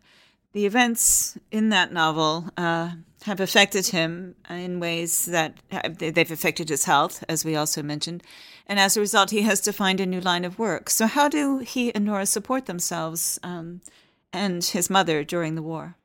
the 0.54 0.66
events 0.66 1.38
in 1.52 1.70
that 1.70 1.92
novel 1.92 2.50
uh, 2.58 2.92
have 3.24 3.40
affected 3.40 3.88
him 3.88 4.36
in 4.50 4.80
ways 4.80 5.26
that 5.26 5.58
they've 6.00 6.32
affected 6.32 6.70
his 6.70 6.86
health, 6.86 7.24
as 7.28 7.44
we 7.44 7.56
also 7.56 7.84
mentioned. 7.84 8.24
And 8.66 8.80
as 8.80 8.98
a 8.98 9.02
result, 9.02 9.32
he 9.32 9.42
has 9.44 9.62
to 9.62 9.74
find 9.74 10.00
a 10.00 10.06
new 10.06 10.22
line 10.22 10.46
of 10.46 10.60
work. 10.60 10.90
So, 10.90 11.08
how 11.08 11.30
do 11.30 11.60
he 11.60 11.94
and 11.96 12.06
Nora 12.06 12.26
support 12.26 12.66
themselves 12.66 13.40
um, 13.44 13.82
and 14.34 14.64
his 14.64 14.90
mother 14.90 15.24
during 15.24 15.56
the 15.56 15.62
war? 15.62 15.96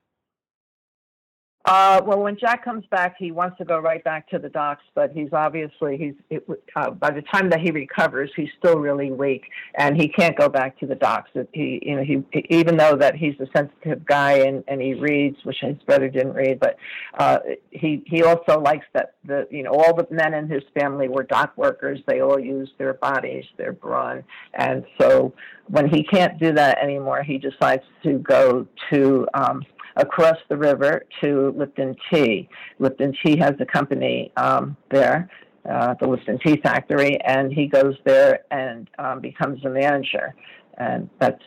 Uh, 1.65 2.01
well, 2.05 2.19
when 2.19 2.37
Jack 2.37 2.65
comes 2.65 2.85
back, 2.91 3.15
he 3.19 3.31
wants 3.31 3.57
to 3.59 3.65
go 3.65 3.79
right 3.79 4.03
back 4.03 4.29
to 4.31 4.39
the 4.39 4.49
docks, 4.49 4.83
but 4.97 5.13
he's 5.13 5.33
obviously 5.33 5.97
he's 5.97 6.15
it, 6.29 6.45
uh, 6.75 6.91
by 6.91 7.11
the 7.11 7.23
time 7.23 7.51
that 7.51 7.61
he 7.61 7.71
recovers, 7.71 8.31
he's 8.35 8.49
still 8.59 8.79
really 8.79 9.13
weak, 9.13 9.45
and 9.77 9.97
he 9.97 10.09
can't 10.09 10.37
go 10.37 10.49
back 10.49 10.77
to 10.81 10.87
the 10.87 10.97
docks. 10.97 11.31
He, 11.53 11.81
you 11.83 11.97
know, 11.97 12.03
he 12.03 12.25
even 12.51 12.77
though 12.77 12.97
that 12.97 13.15
he's 13.15 13.35
a 13.39 13.47
sensitive 13.57 14.05
guy 14.05 14.39
and, 14.39 14.65
and 14.67 14.83
he 14.83 14.95
reads, 14.95 15.37
which 15.45 15.59
his 15.61 15.77
brother 15.87 16.09
didn't 16.09 16.33
read, 16.33 16.59
but 16.59 16.77
uh, 17.19 17.39
he 17.71 18.03
he 18.07 18.25
also 18.25 18.61
likes 18.61 18.87
that 18.93 19.15
the 19.25 19.47
you 19.49 19.63
know 19.63 19.71
all 19.71 19.95
the 19.95 20.09
men 20.11 20.35
in 20.35 20.49
his 20.49 20.65
family 20.75 21.09
were 21.09 21.23
dock 21.23 21.57
workers. 21.57 22.01
They 22.09 22.23
all 22.23 22.41
used 22.41 22.73
their 22.79 22.95
bodies, 22.95 23.45
their 23.57 23.73
brawn, 23.73 24.25
and 24.55 24.85
so 25.01 25.33
when 25.69 25.89
he 25.89 26.03
can't 26.03 26.41
do 26.41 26.53
that 26.55 26.79
anymore, 26.79 27.23
he 27.23 27.39
decides 27.39 27.85
to 28.03 28.19
go 28.19 28.67
to 28.91 29.29
um, 29.35 29.65
across 29.97 30.37
the 30.49 30.57
river 30.57 31.05
to 31.23 31.55
Lipton 31.57 31.97
Tea. 32.11 32.49
Lipton 32.79 33.15
Tea 33.25 33.37
has 33.39 33.53
a 33.61 33.67
company 33.67 34.33
um, 34.37 34.77
there, 34.91 35.31
uh, 35.69 35.95
the 36.01 36.09
Lipton 36.09 36.39
Tea 36.45 36.61
Factory, 36.63 37.21
and 37.23 37.53
he 37.53 37.67
goes 37.67 37.95
there 38.05 38.41
and 38.51 38.89
um, 38.99 39.21
becomes 39.21 39.65
a 39.65 39.71
manager, 39.71 40.35
and 40.79 41.09
that's 41.21 41.43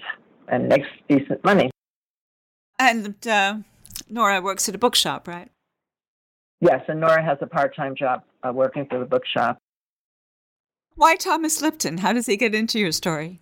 and 0.47 0.67
makes 0.69 0.87
decent 1.09 1.43
money. 1.43 1.71
And 2.77 3.15
uh, 3.27 3.57
Nora 4.09 4.41
works 4.41 4.69
at 4.69 4.75
a 4.75 4.77
bookshop, 4.77 5.27
right? 5.27 5.49
Yes, 6.61 6.81
and 6.87 6.99
Nora 6.99 7.23
has 7.23 7.37
a 7.41 7.47
part-time 7.47 7.95
job 7.95 8.23
uh, 8.43 8.51
working 8.53 8.85
for 8.89 8.99
the 8.99 9.05
bookshop. 9.05 9.57
Why 10.95 11.15
Thomas 11.15 11.61
Lipton? 11.61 11.97
How 11.97 12.13
does 12.13 12.25
he 12.27 12.37
get 12.37 12.55
into 12.55 12.79
your 12.79 12.91
story? 12.91 13.41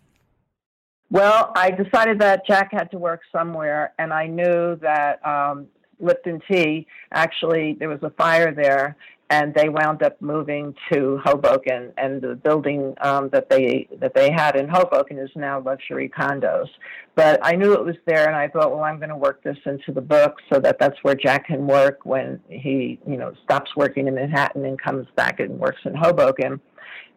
Well, 1.13 1.51
I 1.55 1.69
decided 1.69 2.17
that 2.21 2.43
Jack 2.47 2.69
had 2.71 2.89
to 2.89 2.97
work 2.97 3.21
somewhere, 3.31 3.93
and 3.99 4.11
I 4.11 4.25
knew 4.25 4.75
that 4.77 5.23
um, 5.23 5.67
Lipton 5.99 6.41
Tea 6.49 6.87
actually 7.11 7.77
there 7.79 7.87
was 7.87 7.99
a 8.01 8.09
fire 8.09 8.51
there, 8.51 8.97
and 9.29 9.53
they 9.53 9.69
wound 9.69 10.01
up 10.01 10.19
moving 10.23 10.73
to 10.91 11.21
Hoboken, 11.23 11.93
and 11.99 12.19
the 12.19 12.33
building 12.33 12.95
um, 13.01 13.29
that 13.31 13.47
they 13.47 13.87
that 14.01 14.15
they 14.15 14.31
had 14.31 14.55
in 14.55 14.67
Hoboken 14.67 15.19
is 15.19 15.29
now 15.35 15.59
luxury 15.61 16.09
condos. 16.09 16.65
But 17.13 17.39
I 17.43 17.57
knew 17.57 17.73
it 17.73 17.85
was 17.85 17.97
there, 18.07 18.25
and 18.25 18.35
I 18.35 18.47
thought, 18.47 18.71
well, 18.71 18.83
I'm 18.83 18.97
going 18.97 19.09
to 19.09 19.15
work 19.15 19.43
this 19.43 19.59
into 19.67 19.91
the 19.91 20.01
book 20.01 20.37
so 20.51 20.59
that 20.61 20.79
that's 20.79 20.97
where 21.03 21.13
Jack 21.13 21.45
can 21.45 21.67
work 21.67 21.99
when 22.05 22.39
he, 22.49 22.97
you 23.07 23.17
know, 23.17 23.33
stops 23.43 23.69
working 23.75 24.07
in 24.07 24.15
Manhattan 24.15 24.65
and 24.65 24.81
comes 24.81 25.05
back 25.15 25.39
and 25.39 25.59
works 25.59 25.81
in 25.85 25.93
Hoboken. 25.93 26.59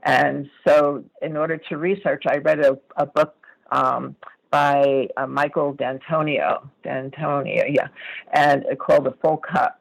And 0.03 0.51
so, 0.69 1.03
in 1.23 1.35
order 1.35 1.57
to 1.71 1.79
research, 1.79 2.25
I 2.29 2.37
read 2.37 2.61
a, 2.61 2.79
a 2.99 3.07
book 3.07 3.37
um, 3.71 4.17
by 4.51 5.09
uh, 5.17 5.27
Michael 5.27 5.73
D'Antonio, 5.75 6.69
D'Antonio, 6.83 7.65
yeah, 7.69 7.89
and 8.33 8.65
called 8.79 9.05
The 9.05 9.15
Full 9.23 9.39
Cup, 9.39 9.81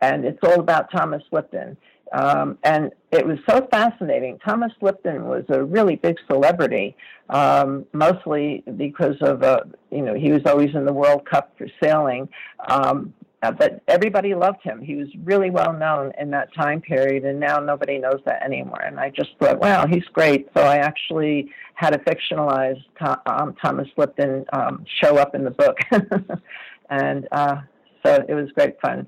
and 0.00 0.24
it's 0.24 0.38
all 0.42 0.60
about 0.60 0.90
Thomas 0.90 1.22
Lipton. 1.32 1.76
Um, 2.12 2.58
and 2.64 2.90
it 3.12 3.24
was 3.24 3.38
so 3.48 3.68
fascinating. 3.70 4.38
Thomas 4.44 4.72
Lipton 4.80 5.26
was 5.26 5.44
a 5.48 5.62
really 5.62 5.94
big 5.96 6.16
celebrity, 6.28 6.96
um, 7.28 7.86
mostly 7.92 8.64
because 8.76 9.16
of, 9.20 9.44
uh, 9.44 9.60
you 9.92 10.02
know, 10.02 10.14
he 10.14 10.32
was 10.32 10.42
always 10.44 10.74
in 10.74 10.84
the 10.84 10.92
World 10.92 11.24
Cup 11.24 11.52
for 11.56 11.68
sailing. 11.82 12.28
Um, 12.68 13.14
uh, 13.42 13.50
but 13.50 13.82
everybody 13.88 14.34
loved 14.34 14.62
him. 14.62 14.82
He 14.82 14.96
was 14.96 15.08
really 15.24 15.50
well 15.50 15.72
known 15.72 16.12
in 16.20 16.30
that 16.30 16.52
time 16.54 16.80
period, 16.80 17.24
and 17.24 17.40
now 17.40 17.58
nobody 17.58 17.98
knows 17.98 18.20
that 18.26 18.42
anymore. 18.42 18.82
And 18.82 19.00
I 19.00 19.10
just 19.10 19.30
thought, 19.38 19.58
wow, 19.60 19.86
he's 19.86 20.04
great. 20.12 20.48
So 20.54 20.62
I 20.62 20.76
actually 20.76 21.50
had 21.74 21.94
a 21.94 21.98
fictionalized 21.98 22.84
um, 23.26 23.54
Thomas 23.62 23.88
Lipton 23.96 24.44
um, 24.52 24.84
show 25.02 25.16
up 25.16 25.34
in 25.34 25.44
the 25.44 25.50
book, 25.50 25.78
and 26.90 27.26
uh, 27.32 27.56
so 28.04 28.24
it 28.28 28.34
was 28.34 28.50
great 28.54 28.78
fun. 28.80 29.06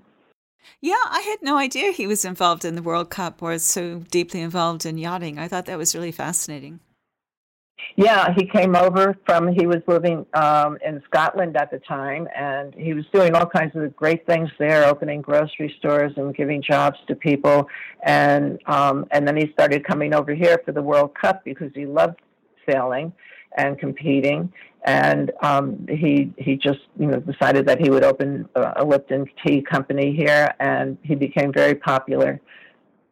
Yeah, 0.81 0.95
I 1.05 1.21
had 1.21 1.42
no 1.42 1.59
idea 1.59 1.92
he 1.92 2.07
was 2.07 2.25
involved 2.25 2.64
in 2.64 2.75
the 2.75 2.83
World 2.83 3.11
Cup 3.11 3.42
or 3.42 3.59
so 3.59 3.99
deeply 4.11 4.40
involved 4.40 4.87
in 4.87 4.97
yachting. 4.97 5.38
I 5.38 5.49
thought 5.49 5.66
that 5.66 5.79
was 5.79 5.95
really 5.95 6.12
fascinating. 6.12 6.81
Yeah, 7.97 8.33
he 8.35 8.47
came 8.47 8.75
over 8.75 9.18
from, 9.27 9.49
he 9.49 9.66
was 9.66 9.79
living 9.87 10.25
um, 10.35 10.79
in 10.85 11.03
Scotland 11.05 11.57
at 11.57 11.71
the 11.71 11.79
time, 11.81 12.27
and 12.35 12.75
he 12.75 12.95
was 12.95 13.05
doing 13.12 13.35
all 13.35 13.47
kinds 13.47 13.77
of 13.77 13.95
great 13.95 14.27
things 14.27 14.49
there, 14.59 14.87
opening 14.87 15.21
grocery 15.21 15.75
stores 15.79 16.12
and 16.16 16.35
giving 16.35 16.62
jobs 16.62 16.99
to 17.09 17.14
people. 17.14 17.68
And, 18.03 18.59
um, 18.66 19.07
and 19.11 19.29
then 19.29 19.37
he 19.37 19.53
started 19.53 19.85
coming 19.85 20.14
over 20.14 20.35
here 20.35 20.61
for 20.64 20.73
the 20.73 20.83
World 20.83 21.14
Cup 21.14 21.45
because 21.45 21.71
he 21.75 21.85
loved 21.85 22.21
sailing 22.68 23.12
and 23.57 23.79
competing. 23.79 24.53
And 24.85 25.31
um, 25.42 25.87
he 25.88 26.33
he 26.38 26.57
just 26.57 26.81
you 26.99 27.07
know 27.07 27.21
decided 27.21 27.66
that 27.66 27.81
he 27.81 27.88
would 27.88 28.03
open 28.03 28.49
a 28.57 28.85
Lipton 28.85 29.27
tea 29.47 29.62
company 29.62 30.12
here, 30.12 30.53
and 30.59 30.99
he 31.03 31.14
became 31.14 31.53
very 31.53 31.77
popular 31.77 32.40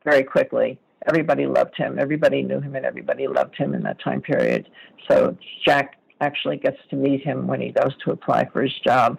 very 0.04 0.24
quickly 0.24 0.78
everybody 1.08 1.46
loved 1.46 1.76
him. 1.76 1.98
Everybody 1.98 2.42
knew 2.42 2.60
him 2.60 2.74
and 2.74 2.84
everybody 2.84 3.26
loved 3.26 3.56
him 3.56 3.74
in 3.74 3.82
that 3.82 4.00
time 4.02 4.20
period. 4.20 4.68
So 5.08 5.36
Jack 5.64 5.96
actually 6.20 6.58
gets 6.58 6.78
to 6.90 6.96
meet 6.96 7.22
him 7.22 7.46
when 7.46 7.60
he 7.60 7.70
goes 7.70 7.96
to 8.04 8.12
apply 8.12 8.48
for 8.52 8.62
his 8.62 8.78
job. 8.84 9.18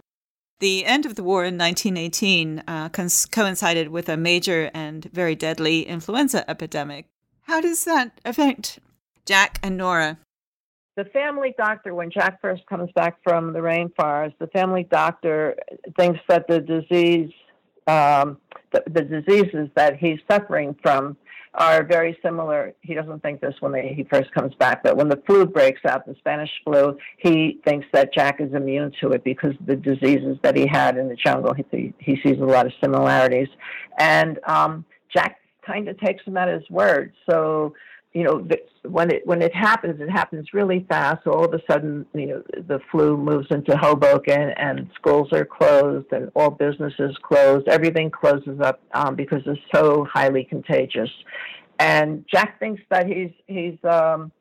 The 0.59 0.85
end 0.85 1.07
of 1.07 1.15
the 1.15 1.23
war 1.23 1.43
in 1.43 1.57
1918 1.57 2.63
uh, 2.67 2.89
coincided 2.89 3.89
with 3.89 4.07
a 4.07 4.17
major 4.17 4.69
and 4.75 5.05
very 5.05 5.33
deadly 5.33 5.87
influenza 5.87 6.47
epidemic. 6.47 7.07
How 7.43 7.61
does 7.61 7.83
that 7.85 8.21
affect 8.23 8.77
Jack 9.25 9.59
and 9.63 9.75
Nora? 9.75 10.19
The 10.97 11.05
family 11.05 11.55
doctor, 11.57 11.95
when 11.95 12.11
Jack 12.11 12.41
first 12.41 12.63
comes 12.67 12.91
back 12.93 13.17
from 13.23 13.53
the 13.53 13.59
rainforest, 13.59 14.35
the 14.39 14.47
family 14.47 14.85
doctor 14.91 15.55
thinks 15.97 16.19
that 16.27 16.47
the 16.47 16.59
disease, 16.59 17.31
um, 17.87 18.37
the, 18.71 18.83
the 18.87 19.01
diseases 19.01 19.69
that 19.75 19.97
he's 19.97 20.19
suffering 20.29 20.75
from 20.83 21.17
are 21.53 21.83
very 21.83 22.17
similar. 22.23 22.73
He 22.81 22.93
doesn't 22.93 23.21
think 23.21 23.41
this 23.41 23.55
when 23.59 23.73
they, 23.73 23.93
he 23.93 24.05
first 24.05 24.31
comes 24.31 24.53
back, 24.55 24.83
but 24.83 24.95
when 24.95 25.09
the 25.09 25.21
flu 25.27 25.45
breaks 25.45 25.81
out, 25.85 26.05
the 26.05 26.15
Spanish 26.19 26.49
flu, 26.63 26.97
he 27.17 27.59
thinks 27.65 27.85
that 27.91 28.13
Jack 28.13 28.39
is 28.39 28.53
immune 28.53 28.91
to 29.01 29.11
it 29.11 29.23
because 29.23 29.53
the 29.65 29.75
diseases 29.75 30.37
that 30.43 30.55
he 30.55 30.65
had 30.65 30.97
in 30.97 31.09
the 31.09 31.15
jungle. 31.15 31.53
He, 31.53 31.93
he 31.99 32.19
sees 32.21 32.39
a 32.39 32.45
lot 32.45 32.65
of 32.65 32.71
similarities. 32.81 33.49
And 33.99 34.39
um, 34.47 34.85
Jack 35.13 35.39
kind 35.65 35.87
of 35.89 35.99
takes 35.99 36.23
him 36.23 36.37
at 36.37 36.47
his 36.47 36.67
word. 36.69 37.13
So 37.29 37.73
you 38.13 38.23
know, 38.23 38.45
when 38.83 39.09
it 39.09 39.25
when 39.25 39.41
it 39.41 39.55
happens, 39.55 40.01
it 40.01 40.09
happens 40.09 40.53
really 40.53 40.85
fast. 40.89 41.25
All 41.27 41.45
of 41.45 41.53
a 41.53 41.61
sudden, 41.69 42.05
you 42.13 42.27
know, 42.27 42.43
the 42.67 42.79
flu 42.91 43.15
moves 43.15 43.47
into 43.51 43.77
Hoboken, 43.77 44.51
and 44.57 44.89
schools 44.95 45.31
are 45.31 45.45
closed, 45.45 46.07
and 46.11 46.29
all 46.35 46.49
businesses 46.49 47.17
closed. 47.23 47.67
Everything 47.69 48.11
closes 48.11 48.59
up 48.59 48.81
um, 48.93 49.15
because 49.15 49.41
it's 49.45 49.61
so 49.73 50.05
highly 50.11 50.43
contagious. 50.43 51.09
and 51.79 52.25
Jack 52.31 52.59
thinks 52.59 52.81
that 52.89 53.07
he's 53.07 53.31
he's 53.47 53.77
um, 53.83 54.31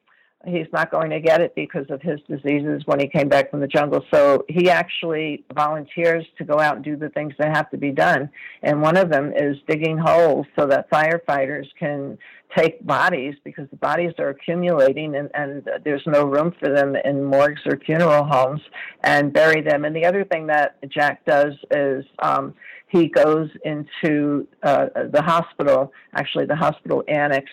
he's 0.47 0.67
not 0.73 0.91
going 0.91 1.11
to 1.11 1.21
get 1.21 1.41
it 1.41 1.55
because 1.55 1.87
of 1.91 2.01
his 2.01 2.19
diseases 2.29 2.83
when 2.87 2.99
he 2.99 3.07
came 3.07 3.29
back 3.29 3.51
from 3.51 3.61
the 3.61 3.67
jungle. 3.67 4.05
So 4.13 4.45
he 4.49 4.71
actually 4.71 5.45
volunteers 5.55 6.25
to 6.39 6.45
go 6.45 6.59
out 6.59 6.77
and 6.77 6.85
do 6.85 6.97
the 6.97 7.11
things 7.11 7.35
that 7.39 7.55
have 7.55 7.71
to 7.71 7.77
be 7.77 7.91
done. 7.91 8.31
And 8.63 8.81
one 8.81 8.97
of 8.97 9.11
them 9.11 9.33
is 9.37 9.57
digging 9.69 9.99
holes 9.99 10.47
so 10.59 10.67
that 10.67 10.91
firefighters 10.91 11.67
can 11.79 12.17
take 12.57 12.85
bodies 12.85 13.35
because 13.45 13.69
the 13.71 13.77
bodies 13.77 14.13
are 14.19 14.31
accumulating 14.31 15.15
and, 15.15 15.31
and 15.35 15.69
there's 15.85 16.03
no 16.07 16.25
room 16.25 16.53
for 16.59 16.69
them 16.69 16.97
in 17.05 17.23
morgues 17.23 17.61
or 17.67 17.79
funeral 17.85 18.25
homes 18.25 18.61
and 19.05 19.33
bury 19.33 19.61
them. 19.61 19.85
And 19.85 19.95
the 19.95 20.05
other 20.05 20.25
thing 20.25 20.47
that 20.49 20.77
Jack 20.89 21.25
does 21.27 21.55
is 21.71 22.05
um, 22.21 22.55
he 22.91 23.07
goes 23.09 23.49
into 23.65 24.47
uh, 24.63 24.87
the 25.13 25.23
hospital, 25.23 25.93
actually 26.15 26.47
the 26.47 26.57
hospital 26.57 27.05
annex, 27.09 27.47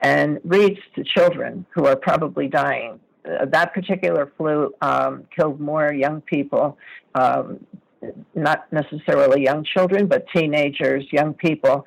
and 0.00 0.40
reads 0.44 0.78
to 0.94 1.02
children 1.02 1.66
who 1.74 1.86
are 1.86 1.96
probably 1.96 2.46
dying. 2.46 3.00
Uh, 3.24 3.46
that 3.46 3.74
particular 3.74 4.32
flu 4.36 4.72
um, 4.82 5.24
killed 5.34 5.58
more 5.58 5.92
young 5.92 6.20
people, 6.20 6.78
um, 7.14 7.66
not 8.34 8.70
necessarily 8.72 9.42
young 9.42 9.64
children, 9.64 10.06
but 10.06 10.26
teenagers, 10.34 11.04
young 11.10 11.34
people 11.34 11.84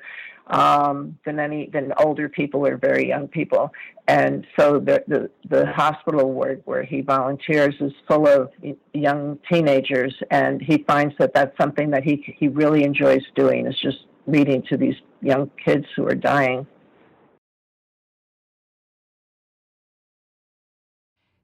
um, 0.48 1.18
than 1.24 1.38
any 1.38 1.68
than 1.72 1.92
older 1.98 2.28
people 2.28 2.66
or 2.66 2.76
very 2.76 3.08
young 3.08 3.28
people. 3.28 3.72
And 4.06 4.46
so 4.58 4.78
the, 4.78 5.04
the, 5.06 5.30
the 5.50 5.66
hospital 5.66 6.32
ward 6.32 6.62
where 6.64 6.82
he 6.82 7.02
volunteers 7.02 7.74
is 7.80 7.92
full 8.06 8.26
of 8.26 8.50
young 8.94 9.38
teenagers, 9.50 10.14
and 10.30 10.62
he 10.62 10.84
finds 10.84 11.14
that 11.18 11.34
that's 11.34 11.56
something 11.58 11.90
that 11.90 12.04
he 12.04 12.34
he 12.38 12.48
really 12.48 12.84
enjoys 12.84 13.22
doing 13.34 13.66
is 13.66 13.78
just 13.78 13.98
reading 14.26 14.62
to 14.70 14.76
these 14.76 14.96
young 15.20 15.50
kids 15.62 15.86
who 15.96 16.06
are 16.06 16.14
dying. 16.14 16.66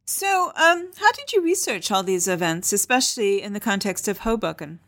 So, 0.07 0.53
um, 0.55 0.91
how 0.99 1.13
did 1.13 1.33
you 1.33 1.43
research 1.43 1.91
all 1.91 2.03
these 2.03 2.29
events, 2.29 2.73
especially 2.73 3.43
in 3.43 3.53
the 3.53 3.61
context 3.61 4.07
of 4.07 4.19
Hoboken? 4.19 4.81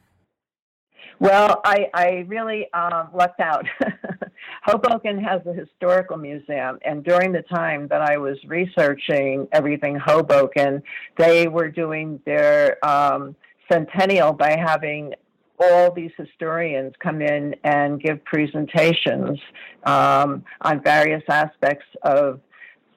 Well, 1.18 1.60
I, 1.64 1.88
I 1.94 2.24
really 2.28 2.72
um, 2.72 3.08
lucked 3.14 3.40
out. 3.40 3.66
Hoboken 4.62 5.18
has 5.22 5.40
a 5.46 5.52
historical 5.52 6.16
museum, 6.18 6.78
and 6.84 7.02
during 7.04 7.32
the 7.32 7.42
time 7.42 7.88
that 7.88 8.02
I 8.02 8.18
was 8.18 8.36
researching 8.46 9.48
everything 9.52 9.96
Hoboken, 9.96 10.82
they 11.16 11.48
were 11.48 11.68
doing 11.68 12.20
their 12.26 12.84
um, 12.84 13.34
centennial 13.70 14.32
by 14.32 14.56
having 14.56 15.14
all 15.58 15.90
these 15.90 16.10
historians 16.18 16.92
come 16.98 17.22
in 17.22 17.54
and 17.64 18.00
give 18.00 18.22
presentations 18.24 19.38
um, 19.84 20.44
on 20.60 20.82
various 20.82 21.22
aspects 21.28 21.86
of 22.02 22.40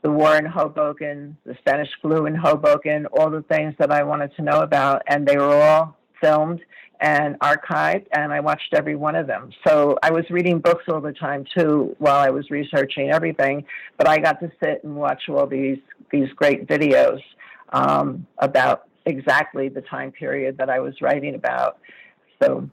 the 0.02 0.12
war 0.12 0.36
in 0.38 0.46
Hoboken, 0.46 1.38
the 1.46 1.56
Spanish 1.60 1.90
flu 2.02 2.26
in 2.26 2.36
Hoboken, 2.36 3.06
all 3.08 3.30
the 3.30 3.44
things 3.44 3.76
that 3.80 3.92
I 3.92 4.04
wanted 4.04 4.36
to 4.36 4.42
know 4.42 4.62
about, 4.62 5.04
and 5.08 5.28
they 5.28 5.38
were 5.38 5.62
all 5.62 5.99
filmed 6.22 6.62
and 7.02 7.40
archived, 7.40 8.08
and 8.12 8.34
I 8.34 8.42
watched 8.42 8.74
every 8.74 8.96
one 8.96 9.16
of 9.16 9.26
them. 9.26 9.52
So 9.66 9.98
I 10.04 10.12
was 10.12 10.30
reading 10.30 10.60
books 10.60 10.84
all 10.90 11.00
the 11.00 11.14
time 11.14 11.46
too 11.58 11.96
while 12.00 12.18
I 12.18 12.30
was 12.30 12.50
researching 12.50 13.10
everything. 13.10 13.66
But 13.98 14.08
I 14.08 14.18
got 14.18 14.40
to 14.42 14.52
sit 14.62 14.84
and 14.84 14.96
watch 14.96 15.30
all 15.30 15.48
these 15.48 15.80
these 16.12 16.30
great 16.34 16.68
videos 16.68 17.22
um, 17.72 18.26
about 18.40 18.88
exactly 19.06 19.70
the 19.70 19.82
time 19.82 20.12
period 20.12 20.58
that 20.58 20.70
I 20.70 20.80
was 20.80 21.02
writing 21.02 21.36
about. 21.36 21.78
So, 22.42 22.70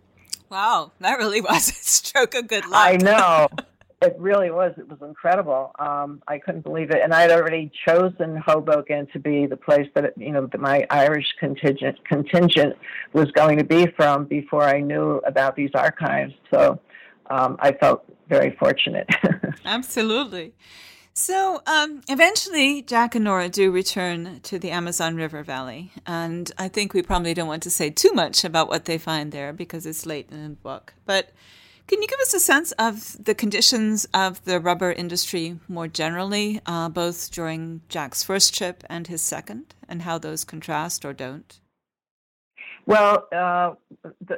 wow, 0.50 0.92
that 1.00 1.18
really 1.18 1.40
was 1.42 1.68
a 1.68 1.72
stroke 1.72 2.34
of 2.34 2.48
good 2.48 2.66
luck. 2.66 2.74
I 2.74 2.96
know. 2.96 3.48
It 4.02 4.14
really 4.18 4.50
was. 4.50 4.74
It 4.76 4.88
was 4.88 4.98
incredible. 5.00 5.72
Um, 5.78 6.22
I 6.28 6.38
couldn't 6.38 6.64
believe 6.64 6.90
it, 6.90 7.00
and 7.02 7.14
I 7.14 7.22
had 7.22 7.30
already 7.30 7.72
chosen 7.88 8.36
Hoboken 8.36 9.06
to 9.14 9.18
be 9.18 9.46
the 9.46 9.56
place 9.56 9.88
that 9.94 10.12
you 10.18 10.32
know 10.32 10.46
that 10.46 10.60
my 10.60 10.86
Irish 10.90 11.26
contingent 11.40 12.04
contingent 12.04 12.76
was 13.14 13.30
going 13.32 13.56
to 13.56 13.64
be 13.64 13.86
from 13.96 14.26
before 14.26 14.64
I 14.64 14.80
knew 14.80 15.22
about 15.26 15.56
these 15.56 15.70
archives. 15.74 16.34
So 16.52 16.78
um, 17.30 17.56
I 17.58 17.72
felt 17.72 18.04
very 18.28 18.54
fortunate. 18.58 19.08
Absolutely. 19.64 20.52
So 21.14 21.62
um, 21.66 22.02
eventually, 22.08 22.82
Jack 22.82 23.14
and 23.14 23.24
Nora 23.24 23.48
do 23.48 23.70
return 23.70 24.40
to 24.40 24.58
the 24.58 24.70
Amazon 24.70 25.16
River 25.16 25.42
Valley. 25.42 25.90
And 26.06 26.52
I 26.58 26.68
think 26.68 26.92
we 26.92 27.02
probably 27.02 27.32
don't 27.32 27.48
want 27.48 27.62
to 27.62 27.70
say 27.70 27.88
too 27.88 28.12
much 28.12 28.44
about 28.44 28.68
what 28.68 28.84
they 28.84 28.98
find 28.98 29.32
there 29.32 29.54
because 29.54 29.86
it's 29.86 30.04
late 30.04 30.28
in 30.30 30.42
the 30.42 30.50
book. 30.50 30.92
But 31.06 31.30
can 31.86 32.02
you 32.02 32.08
give 32.08 32.20
us 32.20 32.34
a 32.34 32.40
sense 32.40 32.72
of 32.72 33.24
the 33.24 33.34
conditions 33.34 34.06
of 34.12 34.44
the 34.44 34.60
rubber 34.60 34.92
industry 34.92 35.58
more 35.68 35.88
generally, 35.88 36.60
uh, 36.66 36.88
both 36.88 37.30
during 37.30 37.82
Jack's 37.88 38.22
first 38.22 38.54
trip 38.54 38.82
and 38.88 39.06
his 39.06 39.22
second, 39.22 39.74
and 39.88 40.02
how 40.02 40.18
those 40.18 40.44
contrast 40.44 41.04
or 41.04 41.12
don't? 41.12 41.60
Well, 42.86 43.26
uh, 43.34 43.74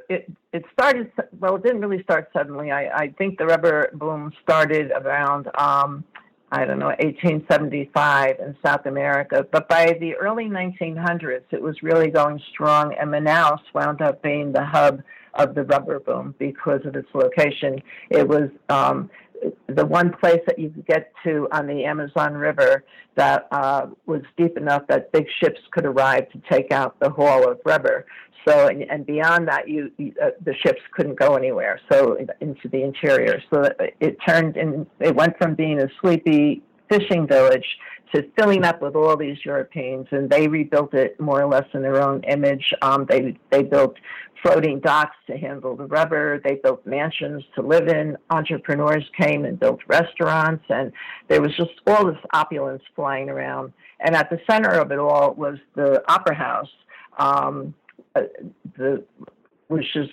it 0.08 0.30
it 0.52 0.64
started. 0.72 1.12
Well, 1.38 1.56
it 1.56 1.62
didn't 1.62 1.82
really 1.82 2.02
start 2.02 2.30
suddenly. 2.32 2.70
I, 2.70 2.88
I 2.88 3.08
think 3.18 3.38
the 3.38 3.44
rubber 3.44 3.90
boom 3.92 4.32
started 4.42 4.90
around 4.90 5.48
um, 5.58 6.04
I 6.50 6.64
don't 6.64 6.78
know 6.78 6.86
1875 6.86 8.36
in 8.40 8.56
South 8.64 8.86
America, 8.86 9.46
but 9.52 9.68
by 9.68 9.98
the 10.00 10.14
early 10.14 10.46
1900s, 10.46 11.42
it 11.50 11.60
was 11.60 11.82
really 11.82 12.08
going 12.08 12.40
strong, 12.50 12.94
and 12.98 13.10
Manaus 13.10 13.60
wound 13.74 14.00
up 14.00 14.22
being 14.22 14.52
the 14.52 14.64
hub 14.64 15.02
of 15.38 15.54
the 15.54 15.64
rubber 15.64 16.00
boom 16.00 16.34
because 16.38 16.80
of 16.84 16.94
its 16.96 17.08
location. 17.14 17.80
It 18.10 18.26
was 18.28 18.50
um, 18.68 19.08
the 19.68 19.86
one 19.86 20.12
place 20.12 20.40
that 20.46 20.58
you 20.58 20.70
could 20.70 20.86
get 20.86 21.12
to 21.24 21.48
on 21.52 21.66
the 21.66 21.84
Amazon 21.84 22.34
River 22.34 22.84
that 23.14 23.46
uh, 23.52 23.86
was 24.06 24.22
deep 24.36 24.56
enough 24.56 24.82
that 24.88 25.12
big 25.12 25.26
ships 25.40 25.60
could 25.70 25.86
arrive 25.86 26.28
to 26.30 26.42
take 26.50 26.72
out 26.72 26.98
the 27.00 27.08
haul 27.08 27.48
of 27.48 27.58
rubber. 27.64 28.06
So, 28.46 28.66
and, 28.66 28.82
and 28.82 29.06
beyond 29.06 29.48
that, 29.48 29.68
you, 29.68 29.92
you 29.96 30.14
uh, 30.22 30.30
the 30.44 30.54
ships 30.54 30.80
couldn't 30.92 31.18
go 31.18 31.34
anywhere. 31.34 31.80
So 31.90 32.18
into 32.40 32.68
the 32.68 32.82
interior. 32.82 33.42
So 33.52 33.70
it 34.00 34.16
turned 34.26 34.56
in. 34.56 34.86
It 35.00 35.14
went 35.14 35.36
from 35.38 35.54
being 35.54 35.80
a 35.80 35.88
sleepy 36.00 36.62
fishing 36.88 37.26
village 37.26 37.66
to 38.14 38.24
filling 38.38 38.64
up 38.64 38.80
with 38.80 38.94
all 38.94 39.16
these 39.16 39.44
Europeans, 39.44 40.06
and 40.10 40.30
they 40.30 40.48
rebuilt 40.48 40.94
it 40.94 41.18
more 41.20 41.42
or 41.42 41.46
less 41.46 41.66
in 41.74 41.82
their 41.82 42.02
own 42.02 42.22
image. 42.24 42.72
Um, 42.82 43.06
they 43.08 43.36
they 43.50 43.62
built 43.62 43.96
floating 44.42 44.80
docks 44.80 45.16
to 45.26 45.36
handle 45.36 45.76
the 45.76 45.86
rubber. 45.86 46.40
They 46.44 46.56
built 46.56 46.86
mansions 46.86 47.44
to 47.54 47.62
live 47.62 47.88
in. 47.88 48.16
Entrepreneurs 48.30 49.04
came 49.18 49.44
and 49.44 49.58
built 49.58 49.80
restaurants, 49.88 50.64
and 50.68 50.92
there 51.28 51.40
was 51.40 51.54
just 51.56 51.72
all 51.86 52.06
this 52.06 52.18
opulence 52.32 52.82
flying 52.94 53.28
around. 53.28 53.72
And 54.00 54.14
at 54.14 54.30
the 54.30 54.40
center 54.48 54.70
of 54.70 54.92
it 54.92 54.98
all 54.98 55.34
was 55.34 55.58
the 55.74 56.02
Opera 56.08 56.34
House, 56.34 56.70
um, 57.18 57.74
uh, 58.14 58.22
the 58.76 59.04
which 59.68 59.96
is 59.96 60.08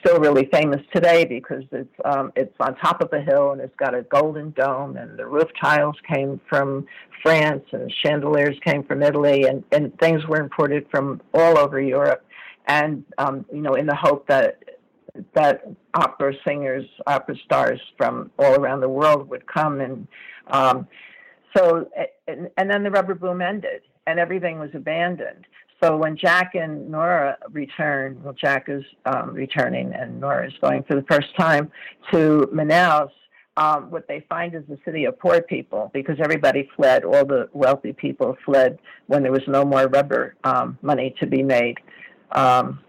still 0.00 0.20
really 0.20 0.48
famous 0.52 0.80
today 0.94 1.24
because 1.24 1.64
it's 1.72 1.94
um, 2.04 2.32
it's 2.36 2.54
on 2.60 2.76
top 2.76 3.02
of 3.02 3.12
a 3.12 3.20
hill 3.20 3.52
and 3.52 3.60
it's 3.60 3.74
got 3.76 3.94
a 3.94 4.02
golden 4.02 4.50
dome 4.50 4.96
and 4.96 5.18
the 5.18 5.26
roof 5.26 5.48
tiles 5.60 5.96
came 6.12 6.40
from 6.48 6.86
France 7.22 7.64
and 7.72 7.92
chandeliers 8.04 8.56
came 8.64 8.82
from 8.84 9.02
Italy 9.02 9.44
and, 9.44 9.64
and 9.72 9.98
things 9.98 10.26
were 10.26 10.40
imported 10.40 10.86
from 10.90 11.20
all 11.32 11.58
over 11.58 11.80
Europe. 11.80 12.24
And 12.66 13.04
um, 13.18 13.46
you 13.52 13.62
know 13.62 13.74
in 13.74 13.86
the 13.86 13.96
hope 13.96 14.26
that 14.28 14.62
that 15.34 15.62
opera 15.94 16.32
singers, 16.46 16.86
opera 17.06 17.36
stars 17.44 17.80
from 17.96 18.30
all 18.38 18.54
around 18.54 18.80
the 18.80 18.88
world 18.88 19.28
would 19.28 19.46
come 19.46 19.80
and 19.80 20.06
um, 20.48 20.86
so 21.56 21.88
and, 22.28 22.50
and 22.58 22.70
then 22.70 22.82
the 22.82 22.90
rubber 22.90 23.14
boom 23.14 23.40
ended 23.40 23.82
and 24.06 24.18
everything 24.18 24.58
was 24.58 24.70
abandoned 24.74 25.46
so 25.82 25.96
when 25.96 26.16
Jack 26.16 26.54
and 26.54 26.88
Nora 26.88 27.36
return, 27.50 28.20
well, 28.22 28.34
Jack 28.34 28.66
is 28.68 28.84
um, 29.04 29.34
returning 29.34 29.92
and 29.92 30.20
Nora 30.20 30.46
is 30.46 30.52
going 30.60 30.84
for 30.84 30.94
the 30.94 31.04
first 31.10 31.36
time 31.36 31.70
to 32.12 32.48
Manaus. 32.54 33.10
Um, 33.56 33.90
what 33.90 34.06
they 34.08 34.24
find 34.28 34.54
is 34.54 34.62
a 34.70 34.78
city 34.84 35.04
of 35.04 35.18
poor 35.18 35.42
people 35.42 35.90
because 35.92 36.16
everybody 36.22 36.70
fled. 36.76 37.04
All 37.04 37.24
the 37.24 37.48
wealthy 37.52 37.92
people 37.92 38.36
fled 38.44 38.78
when 39.08 39.22
there 39.22 39.32
was 39.32 39.42
no 39.48 39.64
more 39.64 39.88
rubber 39.88 40.36
um, 40.44 40.78
money 40.82 41.14
to 41.20 41.26
be 41.26 41.42
made. 41.42 41.76
Um, 42.30 42.80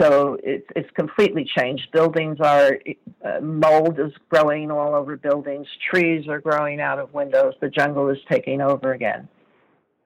so 0.00 0.38
it, 0.44 0.64
it's 0.76 0.90
completely 0.92 1.44
changed. 1.58 1.88
Buildings 1.92 2.38
are, 2.40 2.78
uh, 3.24 3.40
mold 3.40 3.98
is 3.98 4.12
growing 4.28 4.70
all 4.70 4.94
over 4.94 5.16
buildings, 5.16 5.66
trees 5.90 6.28
are 6.28 6.40
growing 6.40 6.80
out 6.80 7.00
of 7.00 7.12
windows, 7.12 7.54
the 7.60 7.68
jungle 7.68 8.08
is 8.08 8.18
taking 8.30 8.60
over 8.60 8.92
again. 8.92 9.28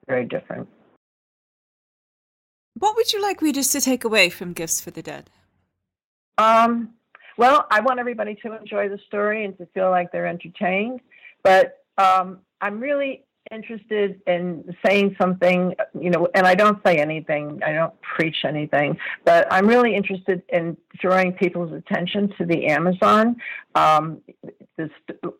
Very 0.08 0.24
different. 0.24 0.66
What 2.83 2.97
would 2.97 3.12
you 3.12 3.23
like 3.23 3.40
readers 3.40 3.68
to 3.68 3.81
take 3.81 4.03
away 4.03 4.29
from 4.29 4.55
Gifts 4.55 4.81
for 4.81 4.90
the 4.90 5.03
Dead? 5.03 5.31
Um, 6.37 6.95
well, 7.38 7.64
I 7.71 7.79
want 7.79 8.01
everybody 8.01 8.35
to 8.45 8.59
enjoy 8.59 8.88
the 8.88 8.99
story 9.07 9.45
and 9.45 9.57
to 9.59 9.66
feel 9.66 9.90
like 9.90 10.11
they're 10.11 10.27
entertained. 10.27 11.01
But 11.45 11.85
um, 11.97 12.40
I'm 12.61 12.81
really 12.81 13.23
interested 13.50 14.20
in 14.26 14.74
saying 14.85 15.16
something, 15.20 15.74
you 15.98 16.11
know, 16.11 16.28
and 16.35 16.46
I 16.46 16.55
don't 16.55 16.78
say 16.87 16.96
anything, 16.96 17.61
I 17.64 17.72
don't 17.72 17.94
preach 18.00 18.44
anything, 18.44 18.96
but 19.24 19.46
I'm 19.50 19.66
really 19.66 19.94
interested 19.94 20.42
in 20.48 20.76
drawing 21.00 21.33
people's 21.33 21.72
attention 21.72 22.33
to 22.38 22.46
the 22.46 22.66
Amazon. 22.66 23.37
Um, 23.74 24.20
this, 24.76 24.90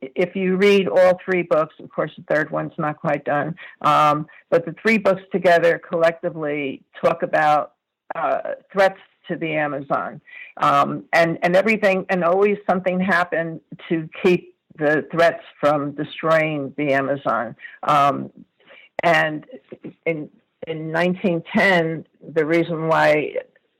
if 0.01 0.35
you 0.35 0.57
read 0.57 0.88
all 0.88 1.19
three 1.25 1.43
books, 1.43 1.75
of 1.79 1.91
course, 1.91 2.11
the 2.17 2.25
third 2.35 2.51
one's 2.51 2.73
not 2.77 2.99
quite 2.99 3.25
done, 3.25 3.55
um, 3.83 4.27
but 4.51 4.67
the 4.67 4.75
three 4.83 4.99
books 4.99 5.23
together 5.31 5.79
collectively 5.79 6.83
talk 7.03 7.23
about 7.23 7.75
uh, 8.15 8.55
threats 8.73 8.99
to 9.29 9.37
the 9.37 9.55
Amazon, 9.55 10.21
um, 10.57 11.05
and 11.12 11.38
and 11.43 11.55
everything, 11.55 12.05
and 12.09 12.25
always 12.25 12.59
something 12.69 12.99
happened 12.99 13.61
to 13.88 14.09
keep 14.23 14.52
the 14.79 15.07
threats 15.11 15.43
from 15.61 15.93
destroying 15.93 16.73
the 16.77 16.93
Amazon. 16.93 17.57
Um, 17.83 18.31
and 19.03 19.45
in 20.07 20.31
in 20.67 20.93
1910, 20.93 22.07
the 22.35 22.47
reason 22.47 22.87
why 22.87 23.35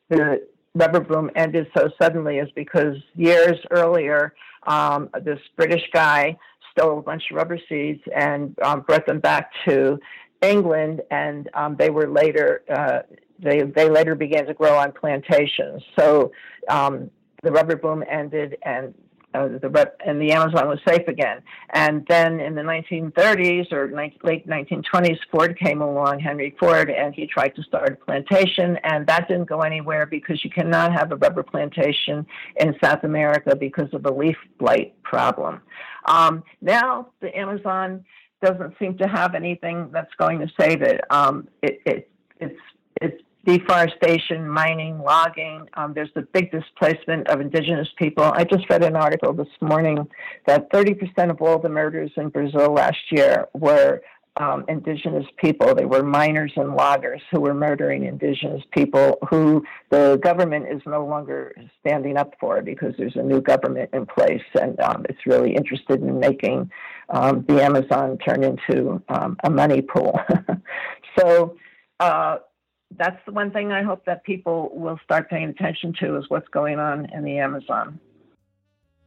the 0.09 0.47
rubber 0.75 1.01
boom 1.01 1.31
ended 1.37 1.69
so 1.77 1.91
suddenly 2.01 2.39
is 2.39 2.49
because 2.57 2.97
years 3.15 3.59
earlier, 3.71 4.35
um, 4.67 5.09
this 5.23 5.39
British 5.57 5.83
guy 5.93 6.37
stole 6.73 6.99
a 6.99 7.03
bunch 7.03 7.23
of 7.31 7.37
rubber 7.37 7.59
seeds 7.69 8.01
and 8.15 8.59
um, 8.65 8.81
brought 8.81 9.07
them 9.07 9.21
back 9.21 9.51
to 9.67 9.99
England, 10.41 11.03
and 11.11 11.49
um, 11.55 11.77
they 11.79 11.91
were 11.91 12.09
later 12.09 12.63
uh, 12.75 13.01
they 13.39 13.63
they 13.63 13.89
later 13.89 14.15
began 14.15 14.47
to 14.47 14.55
grow 14.55 14.77
on 14.77 14.93
plantations. 14.93 15.83
So 15.99 16.33
um, 16.69 17.11
the 17.43 17.53
rubber 17.53 17.77
boom 17.77 18.03
ended, 18.11 18.57
and 18.65 18.95
uh, 19.35 19.49
the 19.49 19.93
and 20.05 20.21
the 20.21 20.33
Amazon 20.33 20.69
was 20.69 20.79
safe 20.87 21.07
again. 21.09 21.43
And 21.71 22.07
then 22.09 22.41
in 22.41 22.55
the 22.55 22.63
1930s 22.63 23.73
or 23.73 23.89
ni- 23.89 24.19
late 24.23 24.47
1920s, 24.47 25.19
Ford 25.31 25.59
came 25.59 25.81
along, 25.81 26.21
Henry 26.21 26.55
Ford, 26.59 26.91
and 26.91 27.15
he 27.15 27.27
tried 27.27 27.55
to 27.57 27.63
start 27.63 27.93
a 27.93 28.05
plantation, 28.05 28.79
and 28.85 29.07
that 29.07 29.29
didn't 29.29 29.49
go 29.49 29.61
anywhere 29.61 30.07
because 30.07 30.45
you 30.45 30.51
cannot 30.51 30.93
have 30.93 31.13
a 31.13 31.17
rubber 31.17 31.43
plantation 31.43 32.27
in 32.57 32.75
South 32.83 33.05
America 33.05 33.57
because 33.57 33.93
of 33.93 34.03
the 34.03 34.13
leaf 34.13 34.37
blight 34.59 35.01
problem. 35.03 35.61
Um, 36.07 36.43
now 36.61 37.09
the 37.21 37.37
Amazon 37.37 38.05
doesn't 38.43 38.75
seem 38.79 38.99
to 38.99 39.07
have 39.07 39.35
anything 39.35 39.91
that's 39.93 40.13
going 40.19 40.41
to 40.41 40.49
save 40.61 40.83
it. 40.83 41.01
Um, 41.11 41.49
it, 41.63 41.81
it 41.87 42.11
it's 42.41 42.61
it's 43.01 43.23
deforestation, 43.45 44.49
mining, 44.49 45.01
logging. 45.01 45.69
Um, 45.75 45.95
there's 45.95 46.11
a 46.17 46.23
big 46.23 46.51
displacement 46.51 47.29
of 47.29 47.41
indigenous 47.41 47.89
people. 47.97 48.25
I 48.25 48.45
just 48.45 48.69
read 48.71 48.85
an 48.85 48.97
article 48.97 49.33
this 49.33 49.49
morning 49.61 50.09
that 50.47 50.71
30% 50.73 51.31
of 51.31 51.41
all 51.41 51.59
the 51.59 51.69
murders 51.69 52.13
in 52.17 52.29
Brazil 52.29 52.73
last 52.73 53.01
year 53.11 53.49
were 53.55 54.03
um, 54.37 54.65
indigenous 54.69 55.27
people. 55.37 55.75
They 55.75 55.85
were 55.85 56.03
miners 56.03 56.53
and 56.57 56.75
loggers 56.75 57.21
who 57.31 57.41
were 57.41 57.53
murdering 57.53 58.05
indigenous 58.05 58.63
people 58.71 59.19
who 59.29 59.65
the 59.91 60.19
government 60.23 60.69
is 60.71 60.81
no 60.87 61.05
longer 61.05 61.55
standing 61.81 62.17
up 62.17 62.35
for 62.41 62.63
because 62.63 62.95
there's 62.97 63.17
a 63.17 63.23
new 63.23 63.43
government 63.43 63.91
in 63.93 64.07
place 64.07 64.43
and 64.61 64.79
um, 64.81 65.05
it's 65.09 65.27
really 65.27 65.55
interested 65.55 66.01
in 66.01 66.19
making 66.19 66.71
um, 67.11 67.45
the 67.47 67.63
Amazon 67.63 68.17
turn 68.19 68.43
into 68.43 69.03
um, 69.09 69.37
a 69.45 69.51
money 69.51 69.83
pool. 69.83 70.19
so, 71.19 71.57
uh, 72.01 72.39
that's 72.97 73.19
the 73.27 73.33
one 73.33 73.51
thing 73.51 73.73
I 73.73 73.83
hope 73.83 74.05
that 74.07 74.25
people 74.25 74.71
will 74.75 74.99
start 75.05 75.31
paying 75.31 75.49
attention 75.49 75.95
to 76.01 76.17
is 76.17 76.25
what's 76.29 76.49
going 76.49 76.79
on 76.79 77.07
in 77.13 77.25
the 77.25 77.39
Amazon. 77.39 77.99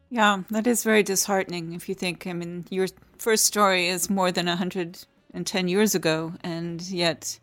Yeah, 0.10 0.44
that 0.52 0.68
is 0.68 0.84
very 0.84 1.04
disheartening 1.04 1.74
if 1.74 1.90
you 1.90 1.96
think, 1.96 2.28
I 2.28 2.34
mean, 2.34 2.66
your 2.70 2.88
first 3.18 3.46
story 3.46 3.88
is 3.88 4.10
more 4.10 4.32
than 4.32 4.46
110 4.46 5.68
years 5.68 5.96
ago, 5.96 6.34
and 6.44 6.82
yet 6.82 7.40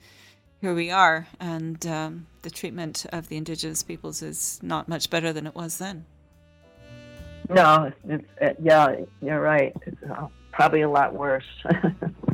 here 0.60 0.74
we 0.74 0.90
are, 0.90 1.26
and 1.40 1.84
um, 1.86 2.26
the 2.42 2.50
treatment 2.50 3.04
of 3.12 3.28
the 3.28 3.36
indigenous 3.36 3.82
peoples 3.82 4.22
is 4.22 4.60
not 4.62 4.88
much 4.88 5.10
better 5.10 5.32
than 5.32 5.46
it 5.46 5.54
was 5.54 5.78
then. 5.78 6.06
No, 7.50 7.92
it's, 8.04 8.24
it, 8.40 8.56
yeah, 8.62 8.94
you're 9.20 9.40
right. 9.40 9.74
It's 9.84 10.02
uh, 10.10 10.28
probably 10.52 10.82
a 10.82 10.88
lot 10.88 11.14
worse. 11.14 11.44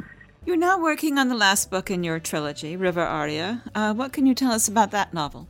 You're 0.48 0.56
now 0.56 0.80
working 0.80 1.18
on 1.18 1.28
the 1.28 1.34
last 1.34 1.70
book 1.70 1.90
in 1.90 2.02
your 2.02 2.18
trilogy, 2.18 2.74
River 2.74 3.02
Aria. 3.02 3.62
Uh, 3.74 3.92
what 3.92 4.14
can 4.14 4.24
you 4.24 4.34
tell 4.34 4.50
us 4.50 4.66
about 4.66 4.92
that 4.92 5.12
novel? 5.12 5.46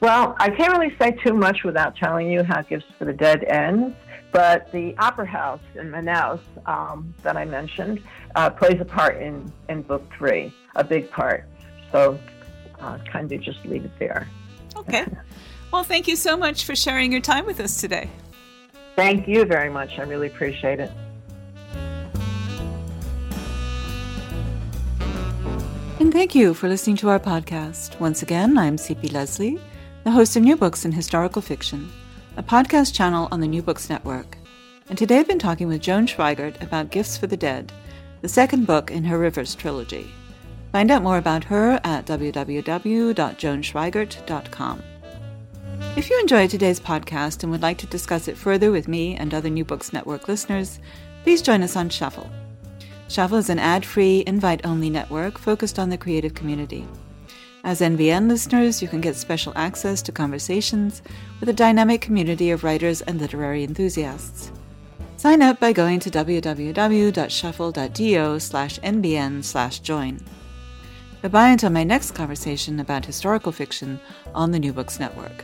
Well, 0.00 0.34
I 0.38 0.48
can't 0.48 0.72
really 0.72 0.96
say 0.98 1.10
too 1.10 1.34
much 1.34 1.64
without 1.64 1.94
telling 1.94 2.30
you 2.30 2.42
how 2.42 2.62
Gifts 2.62 2.86
for 2.98 3.04
the 3.04 3.12
Dead 3.12 3.44
ends, 3.44 3.94
but 4.32 4.72
the 4.72 4.96
Opera 4.96 5.26
House 5.26 5.60
in 5.74 5.90
Manaus 5.90 6.40
um, 6.64 7.14
that 7.22 7.36
I 7.36 7.44
mentioned 7.44 8.02
uh, 8.34 8.48
plays 8.48 8.80
a 8.80 8.86
part 8.86 9.20
in, 9.20 9.52
in 9.68 9.82
book 9.82 10.02
three, 10.16 10.50
a 10.76 10.82
big 10.82 11.10
part. 11.10 11.44
So 11.92 12.18
uh, 12.80 12.96
kind 13.12 13.30
of 13.30 13.42
just 13.42 13.62
leave 13.66 13.84
it 13.84 13.92
there. 13.98 14.26
Okay. 14.76 15.04
Well, 15.70 15.84
thank 15.84 16.08
you 16.08 16.16
so 16.16 16.38
much 16.38 16.64
for 16.64 16.74
sharing 16.74 17.12
your 17.12 17.20
time 17.20 17.44
with 17.44 17.60
us 17.60 17.82
today. 17.82 18.08
Thank 18.96 19.28
you 19.28 19.44
very 19.44 19.68
much. 19.68 19.98
I 19.98 20.04
really 20.04 20.28
appreciate 20.28 20.80
it. 20.80 20.90
And 26.00 26.12
thank 26.12 26.34
you 26.34 26.54
for 26.54 26.68
listening 26.68 26.96
to 26.96 27.08
our 27.08 27.20
podcast. 27.20 28.00
Once 28.00 28.22
again, 28.22 28.58
I'm 28.58 28.76
CP 28.76 29.12
Lesley, 29.12 29.60
the 30.02 30.10
host 30.10 30.34
of 30.34 30.42
New 30.42 30.56
Books 30.56 30.84
in 30.84 30.90
Historical 30.90 31.40
Fiction, 31.40 31.88
a 32.36 32.42
podcast 32.42 32.92
channel 32.92 33.28
on 33.30 33.40
the 33.40 33.46
New 33.46 33.62
Books 33.62 33.88
Network. 33.88 34.36
And 34.88 34.98
today 34.98 35.20
I've 35.20 35.28
been 35.28 35.38
talking 35.38 35.68
with 35.68 35.80
Joan 35.80 36.08
Schweighardt 36.08 36.60
about 36.60 36.90
Gifts 36.90 37.16
for 37.16 37.28
the 37.28 37.36
Dead, 37.36 37.72
the 38.22 38.28
second 38.28 38.66
book 38.66 38.90
in 38.90 39.04
her 39.04 39.16
Rivers 39.16 39.54
trilogy. 39.54 40.10
Find 40.72 40.90
out 40.90 41.04
more 41.04 41.18
about 41.18 41.44
her 41.44 41.80
at 41.84 42.06
www.joanschweighardt.com. 42.06 44.82
If 45.96 46.10
you 46.10 46.18
enjoyed 46.18 46.50
today's 46.50 46.80
podcast 46.80 47.44
and 47.44 47.52
would 47.52 47.62
like 47.62 47.78
to 47.78 47.86
discuss 47.86 48.26
it 48.26 48.36
further 48.36 48.72
with 48.72 48.88
me 48.88 49.14
and 49.14 49.32
other 49.32 49.48
New 49.48 49.64
Books 49.64 49.92
Network 49.92 50.26
listeners, 50.26 50.80
please 51.22 51.40
join 51.40 51.62
us 51.62 51.76
on 51.76 51.88
Shuffle. 51.88 52.28
Shuffle 53.08 53.38
is 53.38 53.50
an 53.50 53.58
ad 53.58 53.84
free, 53.84 54.22
invite 54.26 54.64
only 54.64 54.88
network 54.90 55.38
focused 55.38 55.78
on 55.78 55.90
the 55.90 55.98
creative 55.98 56.34
community. 56.34 56.86
As 57.62 57.80
NBN 57.80 58.28
listeners, 58.28 58.82
you 58.82 58.88
can 58.88 59.00
get 59.00 59.14
special 59.16 59.52
access 59.56 60.02
to 60.02 60.12
conversations 60.12 61.00
with 61.40 61.48
a 61.48 61.54
dynamic 61.54 62.02
community 62.02 62.50
of 62.50 62.62
writers 62.62 63.00
and 63.02 63.20
literary 63.20 63.64
enthusiasts. 63.64 64.52
Sign 65.16 65.40
up 65.40 65.60
by 65.60 65.72
going 65.72 66.00
to 66.00 66.10
www.shuffle.do 66.10 68.40
slash 68.40 68.78
nbn 68.80 69.42
slash 69.42 69.78
join. 69.78 70.20
Goodbye 71.22 71.48
until 71.48 71.70
my 71.70 71.84
next 71.84 72.10
conversation 72.10 72.80
about 72.80 73.06
historical 73.06 73.50
fiction 73.50 73.98
on 74.34 74.50
the 74.50 74.58
New 74.58 74.74
Books 74.74 75.00
Network. 75.00 75.42